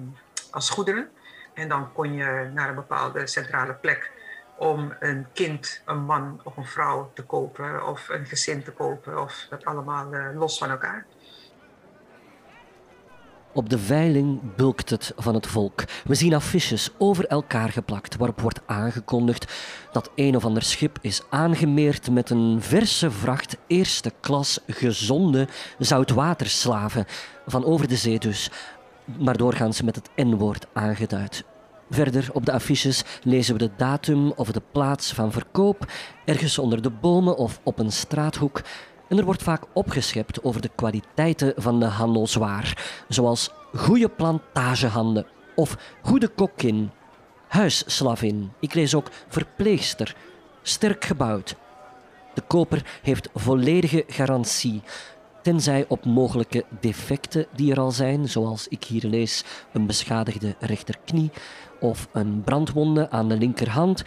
als 0.51 0.71
goederen. 0.71 1.11
En 1.55 1.69
dan 1.69 1.93
kon 1.93 2.13
je 2.13 2.51
naar 2.55 2.69
een 2.69 2.75
bepaalde 2.75 3.27
centrale 3.27 3.73
plek 3.73 4.11
om 4.57 4.95
een 5.01 5.27
kind, 5.33 5.83
een 5.85 5.99
man 5.99 6.41
of 6.45 6.57
een 6.57 6.67
vrouw 6.67 7.11
te 7.15 7.23
kopen 7.23 7.87
of 7.87 8.09
een 8.09 8.27
gezin 8.27 8.63
te 8.63 8.73
kopen 8.73 9.21
of 9.23 9.47
dat 9.51 9.65
allemaal 9.65 10.11
los 10.35 10.59
van 10.59 10.71
elkaar. 10.71 11.07
Op 13.53 13.69
de 13.69 13.79
veiling 13.79 14.41
bulkt 14.57 14.91
het 14.91 15.13
van 15.17 15.35
het 15.35 15.47
volk. 15.47 15.85
We 16.05 16.15
zien 16.15 16.35
affiches 16.35 16.91
over 16.99 17.27
elkaar 17.27 17.69
geplakt 17.69 18.17
waarop 18.17 18.41
wordt 18.41 18.61
aangekondigd 18.67 19.53
dat 19.93 20.11
een 20.15 20.37
of 20.37 20.45
ander 20.45 20.63
schip 20.63 20.99
is 21.01 21.23
aangemeerd 21.31 22.11
met 22.11 22.31
een 22.31 22.57
verse 22.61 23.11
vracht 23.11 23.57
eerste 23.67 24.13
klas 24.21 24.59
gezonde 24.67 25.49
zoutwaterslaven. 25.79 27.05
Van 27.47 27.65
over 27.65 27.89
de 27.89 27.97
zee 27.97 28.19
dus, 28.19 28.51
maar 29.19 29.37
doorgaans 29.37 29.83
met 29.83 29.95
het 29.95 30.11
N-woord 30.17 30.67
aangeduid. 30.73 31.45
Verder 31.91 32.29
op 32.33 32.47
de 32.47 32.53
affiches 32.53 33.05
lezen 33.23 33.53
we 33.55 33.59
de 33.59 33.71
datum 33.77 34.31
of 34.31 34.53
de 34.53 34.63
plaats 34.73 35.13
van 35.13 35.33
verkoop, 35.33 35.93
ergens 36.25 36.59
onder 36.59 36.83
de 36.83 36.91
bomen 36.91 37.37
of 37.37 37.61
op 37.63 37.79
een 37.79 37.93
straathoek. 37.93 38.63
En 39.09 39.19
er 39.19 39.25
wordt 39.25 39.43
vaak 39.43 39.65
opgeschept 39.73 40.43
over 40.45 40.61
de 40.61 40.71
kwaliteiten 40.75 41.53
van 41.57 41.81
de 41.81 41.87
handelswaar, 41.87 42.95
zoals 43.09 43.51
goede 43.75 44.09
plantagehanden 44.09 45.27
of 45.55 45.77
goede 46.03 46.29
kokkin, 46.29 46.91
huisslavin. 47.49 48.53
Ik 48.61 48.75
lees 48.75 48.95
ook 48.95 49.09
verpleegster, 49.29 50.17
sterk 50.63 51.05
gebouwd. 51.05 51.57
De 52.35 52.43
koper 52.47 52.99
heeft 53.03 53.29
volledige 53.35 54.05
garantie, 54.07 54.83
tenzij 55.43 55.85
op 55.89 56.05
mogelijke 56.05 56.65
defecten 56.81 57.47
die 57.55 57.73
er 57.73 57.81
al 57.81 57.91
zijn, 57.91 58.29
zoals 58.29 58.69
ik 58.69 58.85
hier 58.85 59.05
lees 59.05 59.45
een 59.73 59.87
beschadigde 59.87 60.55
rechterknie 60.59 61.31
of 61.81 62.09
een 62.13 62.43
brandwonde 62.45 63.11
aan 63.11 63.29
de 63.29 63.37
linkerhand. 63.37 64.05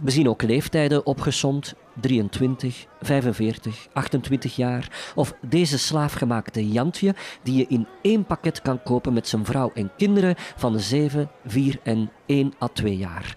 We 0.00 0.10
zien 0.10 0.28
ook 0.28 0.42
leeftijden 0.42 1.06
opgesomd: 1.06 1.74
23, 2.00 2.86
45, 3.00 3.88
28 3.92 4.56
jaar. 4.56 5.12
Of 5.14 5.34
deze 5.40 5.78
slaafgemaakte 5.78 6.68
Jantje, 6.68 7.14
die 7.42 7.56
je 7.56 7.66
in 7.68 7.86
één 8.02 8.24
pakket 8.26 8.62
kan 8.62 8.82
kopen 8.82 9.12
met 9.12 9.28
zijn 9.28 9.44
vrouw 9.44 9.70
en 9.74 9.90
kinderen 9.96 10.34
van 10.36 10.72
de 10.72 10.78
7, 10.78 11.30
4 11.46 11.78
en 11.82 12.10
1 12.26 12.52
à 12.62 12.68
2 12.68 12.96
jaar. 12.96 13.36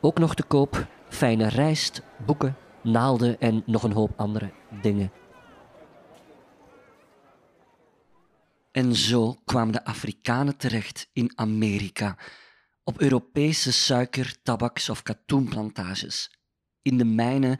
Ook 0.00 0.18
nog 0.18 0.34
te 0.34 0.42
koop 0.42 0.86
fijne 1.08 1.48
rijst, 1.48 2.02
boeken, 2.26 2.56
naalden 2.82 3.40
en 3.40 3.62
nog 3.66 3.82
een 3.82 3.92
hoop 3.92 4.10
andere 4.16 4.50
dingen. 4.82 5.12
En 8.72 8.94
zo 8.94 9.36
kwamen 9.44 9.72
de 9.72 9.84
Afrikanen 9.84 10.56
terecht 10.56 11.08
in 11.12 11.32
Amerika 11.34 12.16
op 12.88 13.00
Europese 13.00 13.72
suiker-, 13.72 14.42
tabaks- 14.42 14.88
of 14.88 15.02
katoenplantages, 15.02 16.30
in 16.82 16.98
de 16.98 17.04
mijnen 17.04 17.58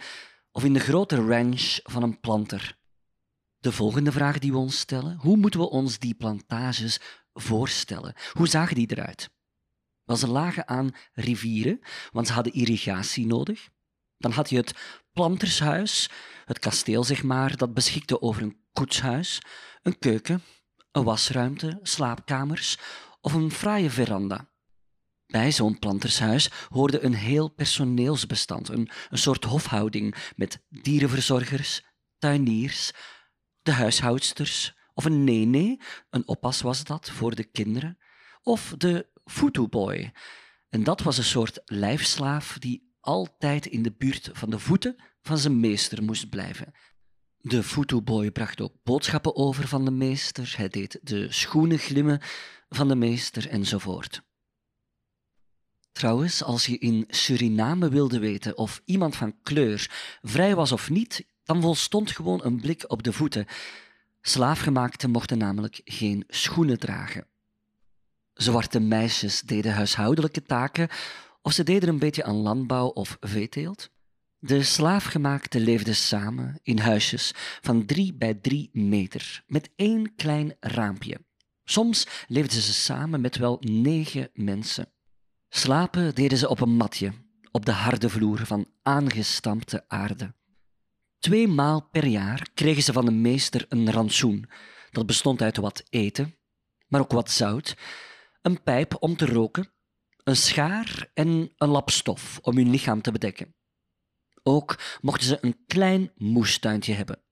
of 0.51 0.65
in 0.65 0.73
de 0.73 0.81
grote 0.81 1.17
ranch 1.17 1.81
van 1.83 2.03
een 2.03 2.21
planter. 2.21 2.79
De 3.59 3.73
volgende 3.73 4.13
vraag 4.13 4.39
die 4.39 4.53
we 4.53 4.59
ons 4.59 4.79
stellen: 4.79 5.17
hoe 5.17 5.37
moeten 5.37 5.61
we 5.61 5.71
ons 5.71 5.99
die 5.99 6.15
plantages 6.15 7.01
voorstellen? 7.33 8.15
Hoe 8.33 8.49
zagen 8.49 8.75
die 8.75 8.91
eruit? 8.91 9.31
Wel, 10.05 10.17
ze 10.17 10.29
lagen 10.29 10.69
aan 10.69 10.95
rivieren, 11.13 11.81
want 12.13 12.27
ze 12.27 12.33
hadden 12.33 12.53
irrigatie 12.53 13.27
nodig. 13.27 13.69
Dan 14.19 14.31
had 14.31 14.51
je 14.51 14.57
het 14.57 14.75
plantershuis, 15.13 16.11
het 16.45 16.59
kasteel 16.59 17.05
zeg 17.05 17.23
maar, 17.23 17.57
dat 17.57 17.75
beschikte 17.75 18.23
over 18.23 18.43
een 18.43 18.61
koetshuis, 18.73 19.43
een 19.83 19.99
keuken, 19.99 20.43
een 20.93 21.05
wasruimte, 21.05 21.79
slaapkamers 21.83 22.79
of 23.21 23.33
een 23.33 23.51
fraaie 23.51 23.91
veranda. 23.91 24.49
Bij 25.29 25.53
zo'n 25.53 25.79
plantershuis 25.79 26.51
hoorde 26.69 27.01
een 27.01 27.15
heel 27.15 27.49
personeelsbestand, 27.49 28.69
een, 28.69 28.91
een 29.09 29.19
soort 29.19 29.45
hofhouding 29.45 30.33
met 30.37 30.61
dierenverzorgers, 30.69 31.85
tuiniers, 32.19 32.93
de 33.63 33.73
huishoudsters 33.73 34.75
of 34.95 35.05
een 35.05 35.25
nene, 35.25 35.81
een 36.11 36.29
oppas 36.29 36.61
was 36.61 36.85
dat 36.85 37.11
voor 37.11 37.35
de 37.35 37.45
kinderen, 37.45 37.99
of 38.43 38.75
de 38.77 39.09
boy. 39.71 40.13
En 40.69 40.85
dat 40.85 41.01
was 41.01 41.19
een 41.19 41.25
soort 41.25 41.61
lijfslaaf 41.65 42.57
die 42.59 42.97
altijd 43.01 43.67
in 43.67 43.83
de 43.83 43.93
buurt 43.93 44.31
van 44.33 44.51
de 44.51 44.59
voeten 44.59 44.97
van 45.23 45.39
zijn 45.39 45.61
meester 45.61 46.03
moest 46.03 46.29
blijven. 46.29 46.75
De 47.39 48.01
boy 48.05 48.31
bracht 48.31 48.61
ook 48.61 48.75
boodschappen 48.83 49.37
over 49.37 49.69
van 49.69 49.85
de 49.85 49.91
meester, 49.91 50.55
hij 50.57 50.69
deed 50.69 50.99
de 51.03 51.33
schoenen 51.33 51.79
glimmen 51.79 52.21
van 52.69 52.89
de 52.89 52.97
meester 52.97 53.49
enzovoort. 53.49 54.27
Trouwens, 55.99 56.43
als 56.43 56.67
je 56.67 56.79
in 56.79 57.05
Suriname 57.09 57.89
wilde 57.89 58.19
weten 58.19 58.59
of 58.59 58.83
iemand 58.85 59.17
van 59.17 59.35
kleur 59.43 59.91
vrij 60.23 60.55
was 60.55 60.73
of 60.73 60.91
niet, 60.91 61.27
dan 61.45 61.61
volstond 61.61 62.11
gewoon 62.11 62.45
een 62.45 62.61
blik 62.61 62.85
op 62.87 63.03
de 63.03 63.13
voeten. 63.13 63.47
Slaafgemaakten 64.21 65.11
mochten 65.11 65.39
namelijk 65.39 65.81
geen 65.85 66.25
schoenen 66.29 66.79
dragen. 66.79 67.27
Zwarte 68.35 68.81
meisjes 68.81 69.41
deden 69.41 69.73
huishoudelijke 69.73 70.43
taken 70.43 70.89
of 71.43 71.53
ze 71.53 71.65
deden 71.65 71.89
een 71.89 71.99
beetje 71.99 72.25
aan 72.25 72.37
landbouw 72.37 72.87
of 72.87 73.17
veeteelt. 73.21 73.91
De 74.39 74.63
slaafgemaakten 74.63 75.61
leefden 75.61 75.97
samen 75.97 76.61
in 76.63 76.79
huisjes 76.79 77.33
van 77.61 77.87
drie 77.87 78.15
bij 78.15 78.35
drie 78.35 78.71
meter 78.73 79.45
met 79.47 79.71
één 79.77 80.15
klein 80.15 80.57
raampje. 80.61 81.21
Soms 81.65 82.07
leefden 82.29 82.63
ze 82.63 82.73
samen 82.73 83.21
met 83.21 83.37
wel 83.37 83.57
negen 83.61 84.31
mensen. 84.33 84.93
Slapen 85.49 86.15
deden 86.15 86.39
ze 86.39 86.49
op 86.49 86.61
een 86.61 86.77
matje, 86.77 87.13
op 87.51 87.65
de 87.67 87.73
harde 87.73 88.09
vloer 88.09 88.47
van 88.47 88.67
aangestampte 88.83 89.85
aarde. 89.89 90.35
Twee 91.19 91.49
maal 91.49 91.89
per 91.91 92.07
jaar 92.07 92.49
kregen 92.55 92.83
ze 92.83 92.93
van 92.93 93.05
de 93.05 93.11
meester 93.11 93.67
een 93.69 93.93
rantsoen. 93.93 94.49
Dat 94.91 95.07
bestond 95.07 95.43
uit 95.43 95.57
wat 95.57 95.85
eten, 95.91 96.37
maar 96.89 97.01
ook 97.01 97.13
wat 97.13 97.31
zout, 97.31 97.77
een 98.43 98.63
pijp 98.63 98.97
om 99.03 99.17
te 99.17 99.27
roken, 99.27 99.73
een 100.25 100.37
schaar 100.37 101.11
en 101.15 101.53
een 101.57 101.69
lap 101.69 101.91
stof 101.91 102.39
om 102.43 102.57
hun 102.57 102.71
lichaam 102.71 103.03
te 103.03 103.13
bedekken. 103.13 103.55
Ook 104.43 104.79
mochten 105.01 105.27
ze 105.27 105.39
een 105.41 105.65
klein 105.67 106.13
moestuintje 106.17 106.93
hebben, 106.93 107.23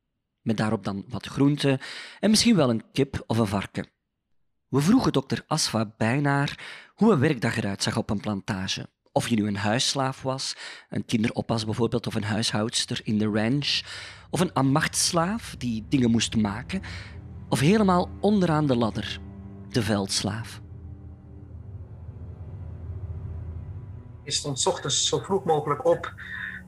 met 0.41 0.57
daarop 0.57 0.85
dan 0.85 1.05
wat 1.09 1.27
groenten 1.27 1.81
en 2.21 2.31
misschien 2.31 2.57
wel 2.57 2.71
een 2.71 2.91
kip 2.93 3.25
of 3.27 3.39
een 3.39 3.47
varken. 3.47 3.95
We 4.69 4.81
vroegen 4.81 5.13
dokter 5.13 5.45
Asfa 5.47 5.95
bijna 5.97 6.47
hoe 6.95 7.13
een 7.13 7.19
werkdag 7.19 7.57
eruit 7.57 7.83
zag 7.83 7.97
op 7.97 8.11
een 8.11 8.21
plantage. 8.21 8.89
Of 9.13 9.29
je 9.29 9.37
nu 9.37 9.47
een 9.47 9.57
huisslaaf 9.57 10.23
was, 10.23 10.57
een 10.89 11.05
kinderoppas 11.05 11.65
bijvoorbeeld, 11.65 12.07
of 12.07 12.15
een 12.15 12.25
huishoudster 12.25 13.01
in 13.05 13.19
de 13.19 13.27
ranch, 13.27 13.81
of 14.31 14.41
een 14.41 14.53
ambachtslaaf 14.53 15.55
die 15.59 15.85
dingen 15.89 16.11
moest 16.11 16.37
maken, 16.37 16.83
of 17.49 17.61
helemaal 17.61 18.11
onderaan 18.21 18.67
de 18.67 18.77
ladder, 18.77 19.21
de 19.69 19.83
veldslaaf. 19.83 20.61
Je 24.25 24.31
stond 24.31 24.67
ochtends 24.67 25.09
zo 25.09 25.19
vroeg 25.19 25.45
mogelijk 25.45 25.85
op 25.85 26.15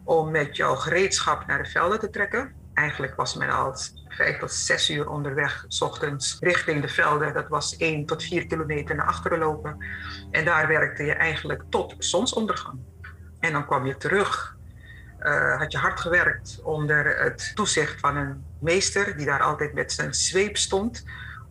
om 0.05 0.31
met 0.31 0.57
jouw 0.57 0.75
gereedschap 0.75 1.47
naar 1.47 1.63
de 1.63 1.69
velden 1.69 1.99
te 1.99 2.11
trekken. 2.11 2.58
Eigenlijk 2.79 3.17
was 3.17 3.35
men 3.35 3.51
al 3.51 3.77
vijf 4.09 4.39
tot 4.39 4.53
zes 4.53 4.91
uur 4.91 5.09
onderweg, 5.09 5.65
s 5.69 5.81
ochtends, 5.81 6.37
richting 6.41 6.83
de 6.83 6.89
velden. 6.89 7.35
Dat 7.35 7.49
was 7.49 7.77
één 7.77 8.07
tot 8.07 8.23
vier 8.23 8.47
kilometer 8.47 8.95
naar 8.97 9.07
achteren 9.07 9.39
lopen. 9.39 9.85
En 10.31 10.45
daar 10.45 10.69
werkte 10.69 11.05
je 11.05 11.13
eigenlijk 11.13 11.63
tot 11.69 11.95
zonsondergang. 11.99 12.79
En 13.41 13.53
dan 13.53 13.67
kwam 13.67 13.87
je 13.87 13.97
terug. 13.97 14.57
Uh, 15.21 15.59
had 15.59 15.73
je 15.73 15.79
hard 15.79 16.01
gewerkt 16.01 16.61
onder 16.63 17.23
het 17.23 17.53
toezicht 17.55 18.01
van 18.01 18.17
een 18.17 18.45
meester 18.61 19.17
die 19.17 19.27
daar 19.27 19.43
altijd 19.43 19.75
met 19.75 19.93
zijn 19.93 20.15
zweep 20.15 20.57
stond. 20.57 21.05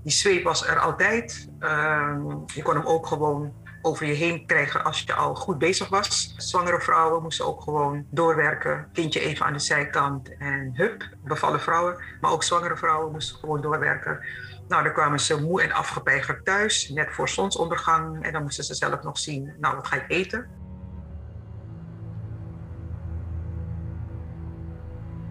Die 0.03 0.11
zweep 0.11 0.43
was 0.43 0.67
er 0.67 0.79
altijd. 0.79 1.47
Uh, 1.59 2.17
je 2.45 2.61
kon 2.61 2.75
hem 2.75 2.85
ook 2.85 3.07
gewoon 3.07 3.53
over 3.87 4.05
je 4.05 4.13
heen 4.13 4.45
krijgen 4.45 4.83
als 4.83 5.01
je 5.01 5.13
al 5.13 5.35
goed 5.35 5.57
bezig 5.57 5.89
was. 5.89 6.33
Zwangere 6.37 6.81
vrouwen 6.81 7.21
moesten 7.21 7.45
ook 7.45 7.61
gewoon 7.61 8.05
doorwerken. 8.11 8.89
Kindje 8.93 9.19
even 9.19 9.45
aan 9.45 9.53
de 9.53 9.59
zijkant 9.59 10.37
en 10.37 10.71
hup, 10.73 11.09
bevallen 11.23 11.59
vrouwen. 11.59 12.03
Maar 12.21 12.31
ook 12.31 12.43
zwangere 12.43 12.77
vrouwen 12.77 13.11
moesten 13.11 13.37
gewoon 13.37 13.61
doorwerken. 13.61 14.25
Nou, 14.67 14.83
dan 14.83 14.93
kwamen 14.93 15.19
ze 15.19 15.41
moe 15.41 15.61
en 15.61 15.71
afgepeigerd 15.71 16.45
thuis, 16.45 16.89
net 16.89 17.13
voor 17.13 17.29
zonsondergang. 17.29 18.23
En 18.23 18.33
dan 18.33 18.41
moesten 18.41 18.63
ze 18.63 18.73
zelf 18.73 19.03
nog 19.03 19.17
zien, 19.17 19.53
nou, 19.59 19.75
wat 19.75 19.87
ga 19.87 19.95
ik 19.95 20.05
eten? 20.07 20.47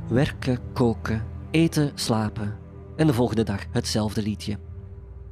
Werken, 0.09 0.59
koken, 0.73 1.27
eten, 1.51 1.91
slapen. 1.95 2.59
En 2.97 3.07
de 3.07 3.15
volgende 3.15 3.43
dag 3.43 3.61
hetzelfde 3.71 4.23
liedje. 4.23 4.59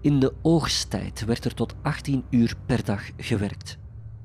In 0.04 0.20
de 0.20 0.34
oogsttijd 0.42 1.24
werd 1.24 1.44
er 1.44 1.54
tot 1.54 1.74
18 1.82 2.24
uur 2.30 2.54
per 2.66 2.84
dag 2.84 3.10
gewerkt. 3.16 3.78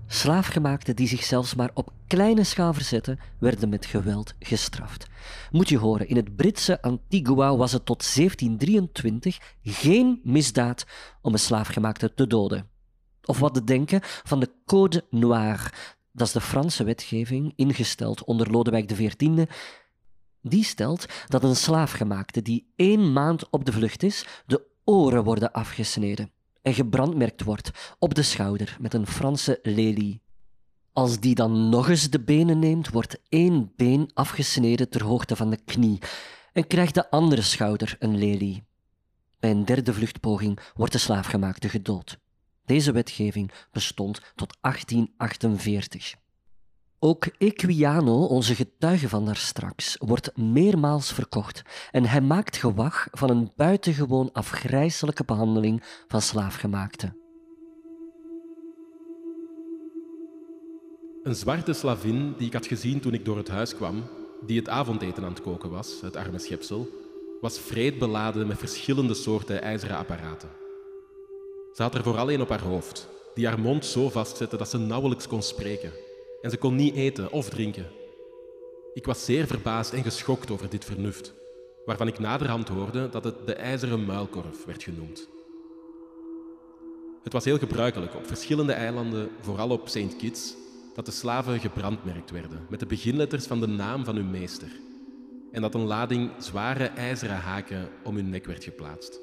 Slaafgemaakten 0.08 0.96
die 0.96 1.08
zich 1.08 1.24
zelfs 1.24 1.56
maar 1.56 1.72
op 1.74 1.94
kleine 2.08 2.44
schaal 2.44 2.74
verzetten, 2.74 3.20
werden 3.40 3.70
met 3.70 3.86
geweld 3.86 4.34
gestraft. 4.40 5.08
Moet 5.52 5.70
je 5.70 5.78
horen, 5.78 6.08
in 6.08 6.16
het 6.16 6.36
Britse 6.36 6.82
Antigua 6.82 7.56
was 7.56 7.72
het 7.72 7.86
tot 7.86 8.14
1723 8.14 9.56
geen 9.64 10.20
misdaad 10.24 10.86
om 11.22 11.34
een 11.34 11.40
slaafgemaakte 11.40 12.14
te 12.14 12.28
doden. 12.28 12.70
Of 13.24 13.40
wat 13.40 13.54
te 13.54 13.64
denken 13.64 14.00
van 14.04 14.40
de 14.40 14.52
Code 14.66 15.06
Noire, 15.10 15.72
dat 16.12 16.28
is 16.28 16.34
de 16.34 16.42
Franse 16.42 16.84
wetgeving 16.84 17.54
ingesteld 17.56 18.24
onder 18.24 18.52
Lodewijk 18.52 18.88
XIV. 18.88 19.46
Die 20.42 20.64
stelt 20.64 21.06
dat 21.28 21.44
een 21.44 21.56
slaafgemaakte 21.56 22.42
die 22.42 22.72
één 22.76 23.14
maand 23.14 23.50
op 23.50 23.66
de 23.66 23.72
vlucht 23.72 24.04
is, 24.04 24.26
de 24.46 24.69
oren 24.90 25.24
worden 25.24 25.52
afgesneden 25.52 26.32
en 26.62 26.74
gebrandmerkt 26.74 27.44
wordt 27.44 27.96
op 28.00 28.14
de 28.14 28.22
schouder 28.22 28.78
met 28.80 28.94
een 28.94 29.08
Franse 29.08 29.60
lelie. 29.62 30.22
Als 30.94 31.20
die 31.20 31.36
dan 31.36 31.70
nog 31.70 31.90
eens 31.90 32.10
de 32.10 32.20
benen 32.20 32.60
neemt, 32.60 32.90
wordt 32.90 33.20
één 33.30 33.72
been 33.76 34.10
afgesneden 34.14 34.90
ter 34.90 35.04
hoogte 35.04 35.36
van 35.36 35.50
de 35.50 35.60
knie 35.66 36.00
en 36.54 36.68
krijgt 36.68 36.94
de 36.94 37.10
andere 37.10 37.42
schouder 37.42 37.96
een 38.00 38.18
lelie. 38.18 38.64
Bij 39.40 39.52
een 39.52 39.66
derde 39.66 39.94
vluchtpoging 39.94 40.60
wordt 40.74 40.94
de 40.94 41.00
slaafgemaakte 41.00 41.70
gedood. 41.70 42.20
Deze 42.66 42.92
wetgeving 42.92 43.52
bestond 43.72 44.22
tot 44.36 44.58
1848. 44.62 46.16
Ook 47.02 47.26
Equiano, 47.38 48.26
onze 48.26 48.56
getuige 48.56 49.10
van 49.10 49.26
daarstraks, 49.26 49.96
wordt 50.00 50.38
meermaals 50.38 51.14
verkocht 51.14 51.62
en 51.92 52.06
hij 52.06 52.22
maakt 52.22 52.58
gewag 52.58 53.08
van 53.12 53.30
een 53.30 53.52
buitengewoon 53.56 54.30
afgrijselijke 54.32 55.24
behandeling 55.24 55.84
van 56.08 56.22
slaafgemaakten. 56.22 57.18
Een 61.24 61.36
zwarte 61.36 61.74
slavin 61.74 62.34
die 62.38 62.48
ik 62.48 62.54
had 62.54 62.68
gezien 62.68 63.00
toen 63.00 63.14
ik 63.14 63.26
door 63.26 63.38
het 63.38 63.48
huis 63.48 63.76
kwam, 63.76 64.04
die 64.46 64.60
het 64.60 64.70
avondeten 64.70 65.24
aan 65.24 65.30
het 65.30 65.42
koken 65.42 65.70
was, 65.70 66.02
het 66.02 66.16
arme 66.16 66.40
schepsel, 66.40 66.88
was 67.42 67.60
vreed 67.60 68.00
beladen 68.00 68.48
met 68.48 68.58
verschillende 68.58 69.14
soorten 69.14 69.62
ijzeren 69.62 69.98
apparaten. 69.98 70.50
Ze 71.74 71.82
had 71.82 71.96
er 71.96 72.04
vooral 72.04 72.32
een 72.32 72.42
op 72.42 72.50
haar 72.50 72.62
hoofd, 72.62 73.08
die 73.34 73.48
haar 73.48 73.60
mond 73.60 73.86
zo 73.86 74.10
vastzette 74.10 74.58
dat 74.58 74.70
ze 74.70 74.78
nauwelijks 74.78 75.28
kon 75.28 75.42
spreken. 75.42 76.08
En 76.42 76.50
ze 76.50 76.58
kon 76.58 76.76
niet 76.76 76.96
eten 76.96 77.32
of 77.32 77.50
drinken. 77.50 77.88
Ik 78.94 79.06
was 79.06 79.26
zeer 79.26 79.48
verbaasd 79.48 79.94
en 79.94 80.04
geschokt 80.04 80.52
over 80.52 80.70
dit 80.70 80.86
vernuft, 80.86 81.34
waarvan 81.86 82.08
ik 82.08 82.20
naderhand 82.20 82.68
hoorde 82.68 83.10
dat 83.10 83.24
het 83.24 83.48
de 83.48 83.54
ijzeren 83.54 84.06
muilkorf 84.06 84.66
werd 84.66 84.84
genoemd. 84.84 85.28
Het 87.24 87.34
was 87.34 87.46
heel 87.46 87.58
gebruikelijk 87.58 88.16
op 88.16 88.28
verschillende 88.28 88.74
eilanden, 88.74 89.30
vooral 89.42 89.70
op 89.70 89.88
St. 89.88 90.16
Kitts, 90.18 90.56
dat 90.94 91.06
de 91.06 91.12
slaven 91.12 91.60
gebrandmerkt 91.60 92.32
werden 92.32 92.66
met 92.70 92.80
de 92.80 92.86
beginletters 92.86 93.46
van 93.46 93.60
de 93.60 93.68
naam 93.68 94.06
van 94.06 94.16
hun 94.16 94.30
meester 94.32 94.72
en 95.52 95.62
dat 95.62 95.74
een 95.74 95.86
lading 95.86 96.32
zware 96.38 96.86
ijzeren 96.86 97.36
haken 97.36 97.90
om 98.04 98.16
hun 98.16 98.30
nek 98.30 98.46
werd 98.46 98.64
geplaatst. 98.64 99.20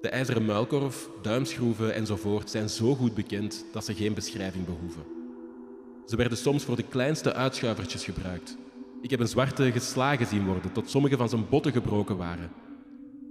De 0.00 0.08
ijzeren 0.08 0.44
muilkorf, 0.44 1.08
duimschroeven 1.22 1.94
enzovoort 1.94 2.50
zijn 2.50 2.68
zo 2.68 2.94
goed 2.94 3.14
bekend 3.14 3.64
dat 3.72 3.84
ze 3.84 3.94
geen 3.94 4.14
beschrijving 4.14 4.64
behoeven. 4.64 5.19
Ze 6.10 6.16
werden 6.16 6.38
soms 6.38 6.64
voor 6.64 6.76
de 6.76 6.82
kleinste 6.82 7.34
uitschuivertjes 7.34 8.04
gebruikt. 8.04 8.56
Ik 9.02 9.10
heb 9.10 9.20
een 9.20 9.28
zwarte 9.28 9.72
geslagen 9.72 10.26
zien 10.26 10.46
worden 10.46 10.72
tot 10.72 10.90
sommige 10.90 11.16
van 11.16 11.28
zijn 11.28 11.48
botten 11.48 11.72
gebroken 11.72 12.16
waren. 12.16 12.50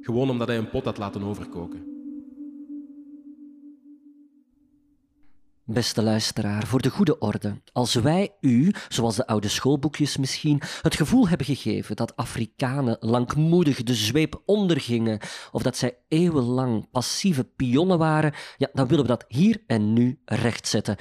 Gewoon 0.01 0.29
omdat 0.29 0.47
hij 0.47 0.57
een 0.57 0.69
pot 0.69 0.85
had 0.85 0.97
laten 0.97 1.23
overkoken. 1.23 1.83
Beste 5.63 6.01
luisteraar, 6.01 6.67
voor 6.67 6.81
de 6.81 6.89
goede 6.89 7.17
orde, 7.17 7.61
als 7.71 7.93
wij 7.93 8.35
u, 8.41 8.73
zoals 8.87 9.15
de 9.15 9.27
oude 9.27 9.47
schoolboekjes 9.47 10.17
misschien, 10.17 10.61
het 10.81 10.95
gevoel 10.95 11.27
hebben 11.27 11.47
gegeven 11.47 11.95
dat 11.95 12.15
Afrikanen 12.15 12.97
langmoedig 12.99 13.83
de 13.83 13.95
zweep 13.95 14.41
ondergingen 14.45 15.19
of 15.51 15.61
dat 15.61 15.77
zij 15.77 15.97
eeuwenlang 16.07 16.89
passieve 16.91 17.43
pionnen 17.43 17.97
waren, 17.97 18.33
ja, 18.57 18.69
dan 18.73 18.87
willen 18.87 19.03
we 19.03 19.09
dat 19.09 19.25
hier 19.27 19.63
en 19.67 19.93
nu 19.93 20.19
rechtzetten. 20.25 20.97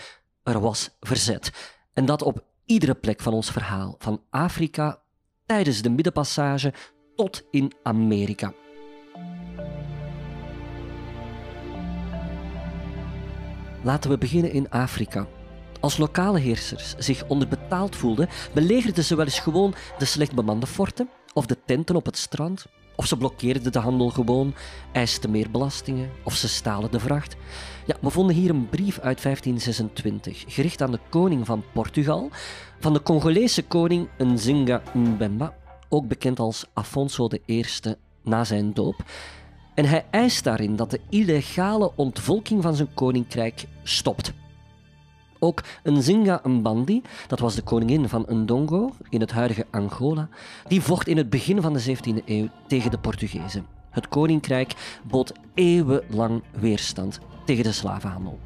Er 0.48 0.60
was 0.60 0.90
verzet. 1.00 1.52
En 1.92 2.04
dat 2.04 2.22
op 2.22 2.44
iedere 2.66 2.94
plek 2.94 3.20
van 3.20 3.32
ons 3.32 3.50
verhaal, 3.50 3.94
van 3.98 4.22
Afrika 4.30 5.02
tijdens 5.46 5.82
de 5.82 5.90
Middenpassage 5.90 6.72
tot 7.16 7.42
in 7.50 7.72
Amerika. 7.82 8.52
Laten 13.82 14.10
we 14.10 14.18
beginnen 14.18 14.52
in 14.52 14.70
Afrika. 14.70 15.26
Als 15.80 15.96
lokale 15.96 16.38
heersers 16.38 16.94
zich 16.98 17.26
onderbetaald 17.26 17.96
voelden, 17.96 18.28
belegerden 18.54 19.04
ze 19.04 19.16
wel 19.16 19.24
eens 19.24 19.40
gewoon 19.40 19.74
de 19.98 20.04
slecht 20.04 20.34
bemande 20.34 20.66
forten 20.66 21.08
of 21.32 21.46
de 21.46 21.56
tenten 21.64 21.96
op 21.96 22.06
het 22.06 22.16
strand. 22.16 22.66
Of 22.98 23.06
ze 23.06 23.16
blokkeerden 23.16 23.72
de 23.72 23.78
handel 23.78 24.10
gewoon, 24.10 24.54
eisten 24.92 25.30
meer 25.30 25.50
belastingen 25.50 26.10
of 26.24 26.34
ze 26.34 26.48
stalen 26.48 26.90
de 26.90 27.00
vracht. 27.00 27.36
Ja, 27.86 27.96
we 28.00 28.10
vonden 28.10 28.36
hier 28.36 28.50
een 28.50 28.68
brief 28.68 28.98
uit 28.98 29.22
1526, 29.22 30.44
gericht 30.46 30.82
aan 30.82 30.90
de 30.90 30.98
koning 31.08 31.46
van 31.46 31.64
Portugal, 31.72 32.30
van 32.80 32.92
de 32.92 33.02
Congolese 33.02 33.62
koning 33.62 34.08
Nzinga 34.18 34.82
Mbemba, 34.94 35.54
ook 35.88 36.08
bekend 36.08 36.38
als 36.38 36.64
Afonso 36.72 37.28
I 37.46 37.64
na 38.22 38.44
zijn 38.44 38.72
doop. 38.74 39.04
En 39.74 39.84
hij 39.84 40.06
eist 40.10 40.44
daarin 40.44 40.76
dat 40.76 40.90
de 40.90 41.00
illegale 41.08 41.92
ontvolking 41.96 42.62
van 42.62 42.74
zijn 42.74 42.94
koninkrijk 42.94 43.66
stopt. 43.82 44.32
Ook 45.38 45.62
Nzinga 45.82 46.40
Mbandi, 46.44 47.02
dat 47.26 47.38
was 47.38 47.54
de 47.54 47.62
koningin 47.62 48.08
van 48.08 48.26
Ndongo 48.28 48.90
in 49.08 49.20
het 49.20 49.30
huidige 49.30 49.66
Angola, 49.70 50.28
die 50.68 50.82
vocht 50.82 51.08
in 51.08 51.16
het 51.16 51.30
begin 51.30 51.62
van 51.62 51.72
de 51.72 51.96
17e 51.96 52.24
eeuw 52.24 52.48
tegen 52.66 52.90
de 52.90 52.98
Portugezen. 52.98 53.66
Het 53.90 54.08
koninkrijk 54.08 54.98
bood 55.04 55.32
eeuwenlang 55.54 56.42
weerstand 56.60 57.18
tegen 57.44 57.64
de 57.64 57.72
slavenhandel. 57.72 58.38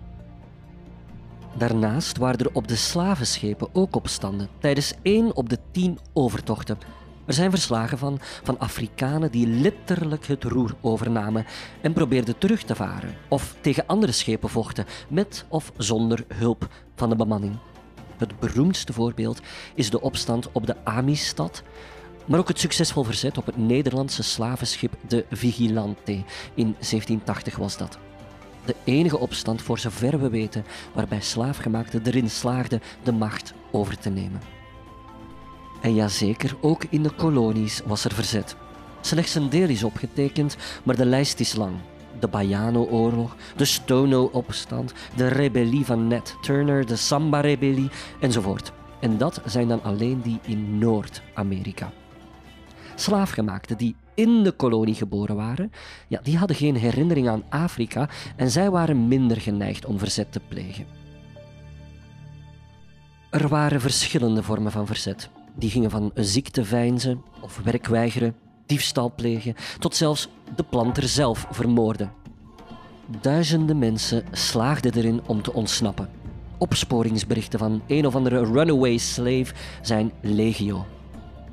Daarnaast 1.54 2.16
waren 2.16 2.38
er 2.38 2.50
op 2.52 2.68
de 2.68 2.76
slavenschepen 2.76 3.68
ook 3.72 3.96
opstanden 3.96 4.48
tijdens 4.58 4.94
één 5.02 5.36
op 5.36 5.48
de 5.48 5.58
tien 5.70 5.98
overtochten 6.12 6.78
er 7.24 7.34
zijn 7.34 7.50
verslagen 7.50 7.98
van, 7.98 8.18
van 8.42 8.58
Afrikanen 8.58 9.30
die 9.30 9.46
letterlijk 9.46 10.26
het 10.26 10.44
roer 10.44 10.74
overnamen 10.80 11.46
en 11.80 11.92
probeerden 11.92 12.38
terug 12.38 12.62
te 12.62 12.74
varen 12.74 13.14
of 13.28 13.54
tegen 13.60 13.86
andere 13.86 14.12
schepen 14.12 14.48
vochten, 14.48 14.86
met 15.08 15.44
of 15.48 15.72
zonder 15.76 16.24
hulp 16.34 16.68
van 16.94 17.08
de 17.08 17.16
bemanning. 17.16 17.56
Het 18.16 18.38
beroemdste 18.40 18.92
voorbeeld 18.92 19.40
is 19.74 19.90
de 19.90 20.00
opstand 20.00 20.52
op 20.52 20.66
de 20.66 20.84
Amistad, 20.84 21.62
maar 22.26 22.38
ook 22.38 22.48
het 22.48 22.58
succesvol 22.58 23.04
verzet 23.04 23.38
op 23.38 23.46
het 23.46 23.56
Nederlandse 23.56 24.22
slavenschip 24.22 24.94
de 25.08 25.24
Vigilante. 25.30 26.12
In 26.54 26.72
1780 26.72 27.56
was 27.56 27.76
dat. 27.76 27.98
De 28.64 28.74
enige 28.84 29.18
opstand, 29.18 29.62
voor 29.62 29.78
zover 29.78 30.20
we 30.20 30.28
weten, 30.28 30.64
waarbij 30.94 31.20
slaafgemaakten 31.20 32.06
erin 32.06 32.30
slaagden 32.30 32.82
de 33.02 33.12
macht 33.12 33.52
over 33.70 33.98
te 33.98 34.10
nemen. 34.10 34.61
En 35.82 35.94
ja, 35.94 36.08
zeker, 36.08 36.56
ook 36.60 36.84
in 36.88 37.02
de 37.02 37.10
kolonies 37.10 37.80
was 37.86 38.04
er 38.04 38.12
verzet. 38.12 38.56
Slechts 39.00 39.34
een 39.34 39.50
deel 39.50 39.68
is 39.68 39.84
opgetekend, 39.84 40.56
maar 40.82 40.96
de 40.96 41.04
lijst 41.04 41.40
is 41.40 41.54
lang. 41.54 41.74
De 42.20 42.28
Baiano-oorlog, 42.28 43.36
de 43.56 43.64
Stono-opstand, 43.64 44.92
de 45.16 45.28
rebellie 45.28 45.84
van 45.84 46.06
Nat 46.06 46.36
Turner, 46.40 46.86
de 46.86 46.96
Samba-rebellie 46.96 47.90
enzovoort. 48.20 48.72
En 49.00 49.18
dat 49.18 49.40
zijn 49.44 49.68
dan 49.68 49.82
alleen 49.82 50.20
die 50.20 50.38
in 50.42 50.78
Noord-Amerika. 50.78 51.92
Slaafgemaakten 52.94 53.76
die 53.76 53.96
in 54.14 54.42
de 54.42 54.52
kolonie 54.52 54.94
geboren 54.94 55.36
waren, 55.36 55.72
ja, 56.08 56.20
die 56.22 56.38
hadden 56.38 56.56
geen 56.56 56.76
herinnering 56.76 57.28
aan 57.28 57.44
Afrika 57.48 58.08
en 58.36 58.50
zij 58.50 58.70
waren 58.70 59.08
minder 59.08 59.40
geneigd 59.40 59.86
om 59.86 59.98
verzet 59.98 60.32
te 60.32 60.40
plegen. 60.48 60.86
Er 63.30 63.48
waren 63.48 63.80
verschillende 63.80 64.42
vormen 64.42 64.72
van 64.72 64.86
verzet. 64.86 65.30
Die 65.54 65.70
gingen 65.70 65.90
van 65.90 66.10
ziekte 66.14 66.64
veinzen 66.64 67.22
of 67.40 67.60
werkweigeren, 67.64 68.34
diefstal 68.66 69.12
plegen, 69.16 69.54
tot 69.78 69.96
zelfs 69.96 70.28
de 70.56 70.62
planter 70.62 71.08
zelf 71.08 71.46
vermoorden. 71.50 72.12
Duizenden 73.20 73.78
mensen 73.78 74.24
slaagden 74.30 74.94
erin 74.94 75.20
om 75.26 75.42
te 75.42 75.52
ontsnappen. 75.52 76.08
Opsporingsberichten 76.58 77.58
van 77.58 77.82
een 77.86 78.06
of 78.06 78.14
andere 78.14 78.44
runaway 78.44 78.96
slave 78.96 79.54
zijn 79.82 80.12
legio. 80.20 80.86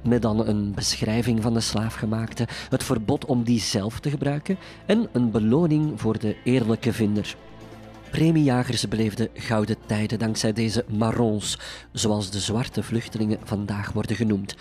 Met 0.04 0.22
dan 0.22 0.48
een 0.48 0.74
beschrijving 0.74 1.42
van 1.42 1.54
de 1.54 1.60
slaafgemaakte, 1.60 2.48
het 2.70 2.84
verbod 2.84 3.26
om 3.26 3.44
die 3.44 3.60
zelf 3.60 4.00
te 4.00 4.10
gebruiken 4.10 4.58
en 4.86 5.10
een 5.12 5.32
beloning 5.32 6.02
voor 6.02 6.20
de 6.20 6.36
eerlijke 6.44 6.94
vinder. 6.94 7.36
Premiejagers 8.12 8.88
beleefden 8.88 9.30
gouden 9.34 9.76
tijden 9.86 10.20
dankzij 10.20 10.54
deze 10.54 10.86
marrons, 10.88 11.60
zoals 11.92 12.32
de 12.32 12.40
zwarte 12.40 12.84
vluchtelingen 12.84 13.40
vandaag 13.44 13.92
worden 13.92 14.16
genoemd. 14.16 14.56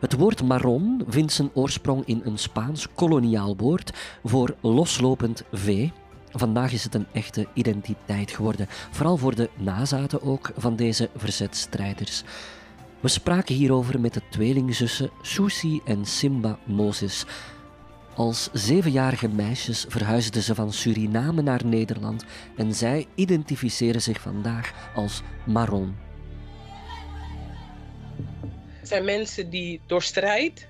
Het 0.00 0.12
woord 0.12 0.42
marron 0.42 1.04
vindt 1.08 1.32
zijn 1.32 1.50
oorsprong 1.54 2.02
in 2.06 2.20
een 2.24 2.38
Spaans 2.38 2.88
koloniaal 2.94 3.56
woord 3.56 3.92
voor 4.24 4.54
loslopend 4.60 5.42
vee. 5.52 5.92
Vandaag 6.30 6.72
is 6.72 6.84
het 6.84 6.94
een 6.94 7.06
echte 7.12 7.46
identiteit 7.54 8.30
geworden, 8.30 8.66
vooral 8.90 9.16
voor 9.16 9.34
de 9.34 9.50
nazaten 9.56 10.22
ook 10.22 10.52
van 10.56 10.76
deze 10.76 11.10
verzetstrijders. 11.16 12.22
We 13.00 13.08
spraken 13.08 13.54
hierover 13.54 14.00
met 14.00 14.14
de 14.14 14.22
tweelingzussen 14.30 15.10
Susi 15.22 15.80
en 15.84 16.04
Simba 16.04 16.58
Moses. 16.64 17.24
Als 18.14 18.48
zevenjarige 18.52 19.28
meisjes 19.28 19.84
verhuisden 19.88 20.42
ze 20.42 20.54
van 20.54 20.72
Suriname 20.72 21.42
naar 21.42 21.66
Nederland 21.66 22.24
en 22.56 22.74
zij 22.74 23.06
identificeren 23.14 24.02
zich 24.02 24.20
vandaag 24.20 24.90
als 24.94 25.22
Marron. 25.46 25.96
Het 28.78 28.88
zijn 28.88 29.04
mensen 29.04 29.50
die 29.50 29.80
door 29.86 30.02
strijd 30.02 30.68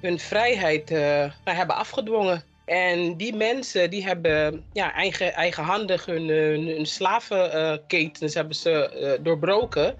hun 0.00 0.18
vrijheid 0.18 0.90
uh, 0.90 1.24
hebben 1.44 1.76
afgedwongen. 1.76 2.42
En 2.64 3.16
die 3.16 3.34
mensen 3.36 3.90
die 3.90 4.04
hebben 4.04 4.64
ja, 4.72 4.94
eigen, 4.94 5.32
eigenhandig 5.32 6.04
hun, 6.04 6.28
hun, 6.28 6.86
slavenketens 6.86 8.34
hebben 8.34 8.54
ze 8.54 9.00
uh, 9.18 9.24
doorbroken. 9.24 9.94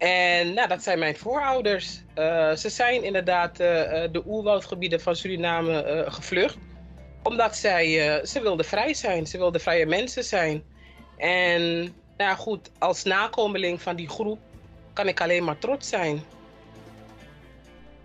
En 0.00 0.54
nou, 0.54 0.68
dat 0.68 0.82
zijn 0.82 0.98
mijn 0.98 1.16
voorouders. 1.16 2.02
Uh, 2.18 2.52
ze 2.52 2.68
zijn 2.68 3.04
inderdaad 3.04 3.56
de 3.56 4.22
oerwoudgebieden 4.26 5.00
van 5.00 5.16
Suriname 5.16 6.04
gevlucht. 6.08 6.56
Omdat 7.22 7.56
zij, 7.56 7.84
ze 8.24 8.40
wilden 8.42 8.64
vrij 8.64 8.94
zijn. 8.94 9.26
Ze 9.26 9.38
wilden 9.38 9.60
vrije 9.60 9.86
mensen 9.86 10.24
zijn. 10.24 10.62
En 11.16 11.92
nou 12.16 12.36
goed, 12.36 12.70
als 12.78 13.02
nakomeling 13.02 13.82
van 13.82 13.96
die 13.96 14.08
groep 14.08 14.38
kan 14.92 15.08
ik 15.08 15.20
alleen 15.20 15.44
maar 15.44 15.58
trots 15.58 15.88
zijn. 15.88 16.22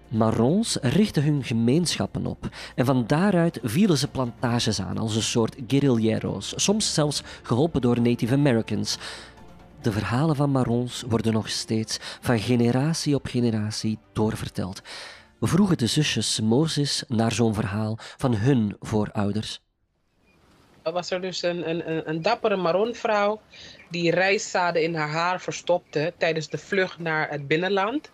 Marrons 0.07 0.77
richtten 0.81 1.23
hun 1.23 1.43
gemeenschappen 1.43 2.25
op 2.25 2.49
en 2.75 2.85
van 2.85 3.07
daaruit 3.07 3.59
vielen 3.63 3.97
ze 3.97 4.07
plantages 4.07 4.81
aan 4.81 4.97
als 4.97 5.15
een 5.15 5.21
soort 5.21 5.55
guerrilleros, 5.67 6.53
soms 6.55 6.93
zelfs 6.93 7.23
geholpen 7.41 7.81
door 7.81 8.01
Native 8.01 8.33
Americans. 8.33 8.97
De 9.85 9.91
verhalen 9.91 10.35
van 10.35 10.49
Marrons 10.49 11.03
worden 11.07 11.33
nog 11.33 11.49
steeds 11.49 11.97
van 12.21 12.39
generatie 12.39 13.15
op 13.15 13.25
generatie 13.25 13.99
doorverteld. 14.13 14.81
We 15.39 15.47
vroegen 15.47 15.77
de 15.77 15.87
zusjes 15.87 16.39
Moses 16.39 17.03
naar 17.07 17.31
zo'n 17.31 17.53
verhaal 17.53 17.97
van 17.99 18.35
hun 18.35 18.75
voorouders. 18.79 19.61
Er 20.81 20.91
was 20.91 21.11
er 21.11 21.21
dus 21.21 21.41
een, 21.41 21.69
een, 21.69 22.09
een 22.09 22.21
dappere 22.21 22.55
Marronvrouw 22.55 23.41
die 23.89 24.11
rijstzaden 24.11 24.83
in 24.83 24.95
haar 24.95 25.09
haar 25.09 25.41
verstopte 25.41 26.13
tijdens 26.17 26.49
de 26.49 26.57
vlucht 26.57 26.99
naar 26.99 27.29
het 27.29 27.47
binnenland. 27.47 28.11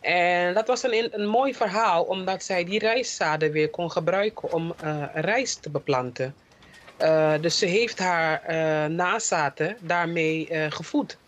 En 0.00 0.54
dat 0.54 0.66
was 0.66 0.82
een, 0.82 1.08
een 1.10 1.28
mooi 1.28 1.54
verhaal, 1.54 2.02
omdat 2.02 2.42
zij 2.42 2.64
die 2.64 2.78
rijstzaden 2.78 3.52
weer 3.52 3.70
kon 3.70 3.90
gebruiken 3.90 4.52
om 4.52 4.74
uh, 4.84 5.04
rijst 5.14 5.62
te 5.62 5.70
beplanten. 5.70 6.34
Uh, 7.02 7.34
dus 7.40 7.58
ze 7.58 7.66
heeft 7.66 7.98
haar 7.98 8.42
uh, 8.48 8.96
nazaten 8.96 9.76
daarmee 9.80 10.48
gevoed. 10.70 11.18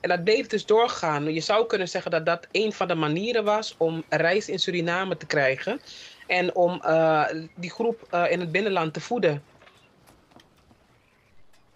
En 0.00 0.08
dat 0.08 0.24
bleef 0.24 0.46
dus 0.46 0.66
doorgaan. 0.66 1.32
Je 1.32 1.40
zou 1.40 1.66
kunnen 1.66 1.88
zeggen 1.88 2.10
dat 2.10 2.26
dat 2.26 2.46
een 2.52 2.72
van 2.72 2.88
de 2.88 2.94
manieren 2.94 3.44
was 3.44 3.74
om 3.78 4.04
rijst 4.08 4.48
in 4.48 4.58
Suriname 4.58 5.16
te 5.16 5.26
krijgen. 5.26 5.80
En 6.26 6.54
om 6.54 6.82
die 7.54 7.70
groep 7.70 8.26
in 8.30 8.40
het 8.40 8.52
binnenland 8.52 8.92
te 8.92 9.00
voeden. 9.00 9.42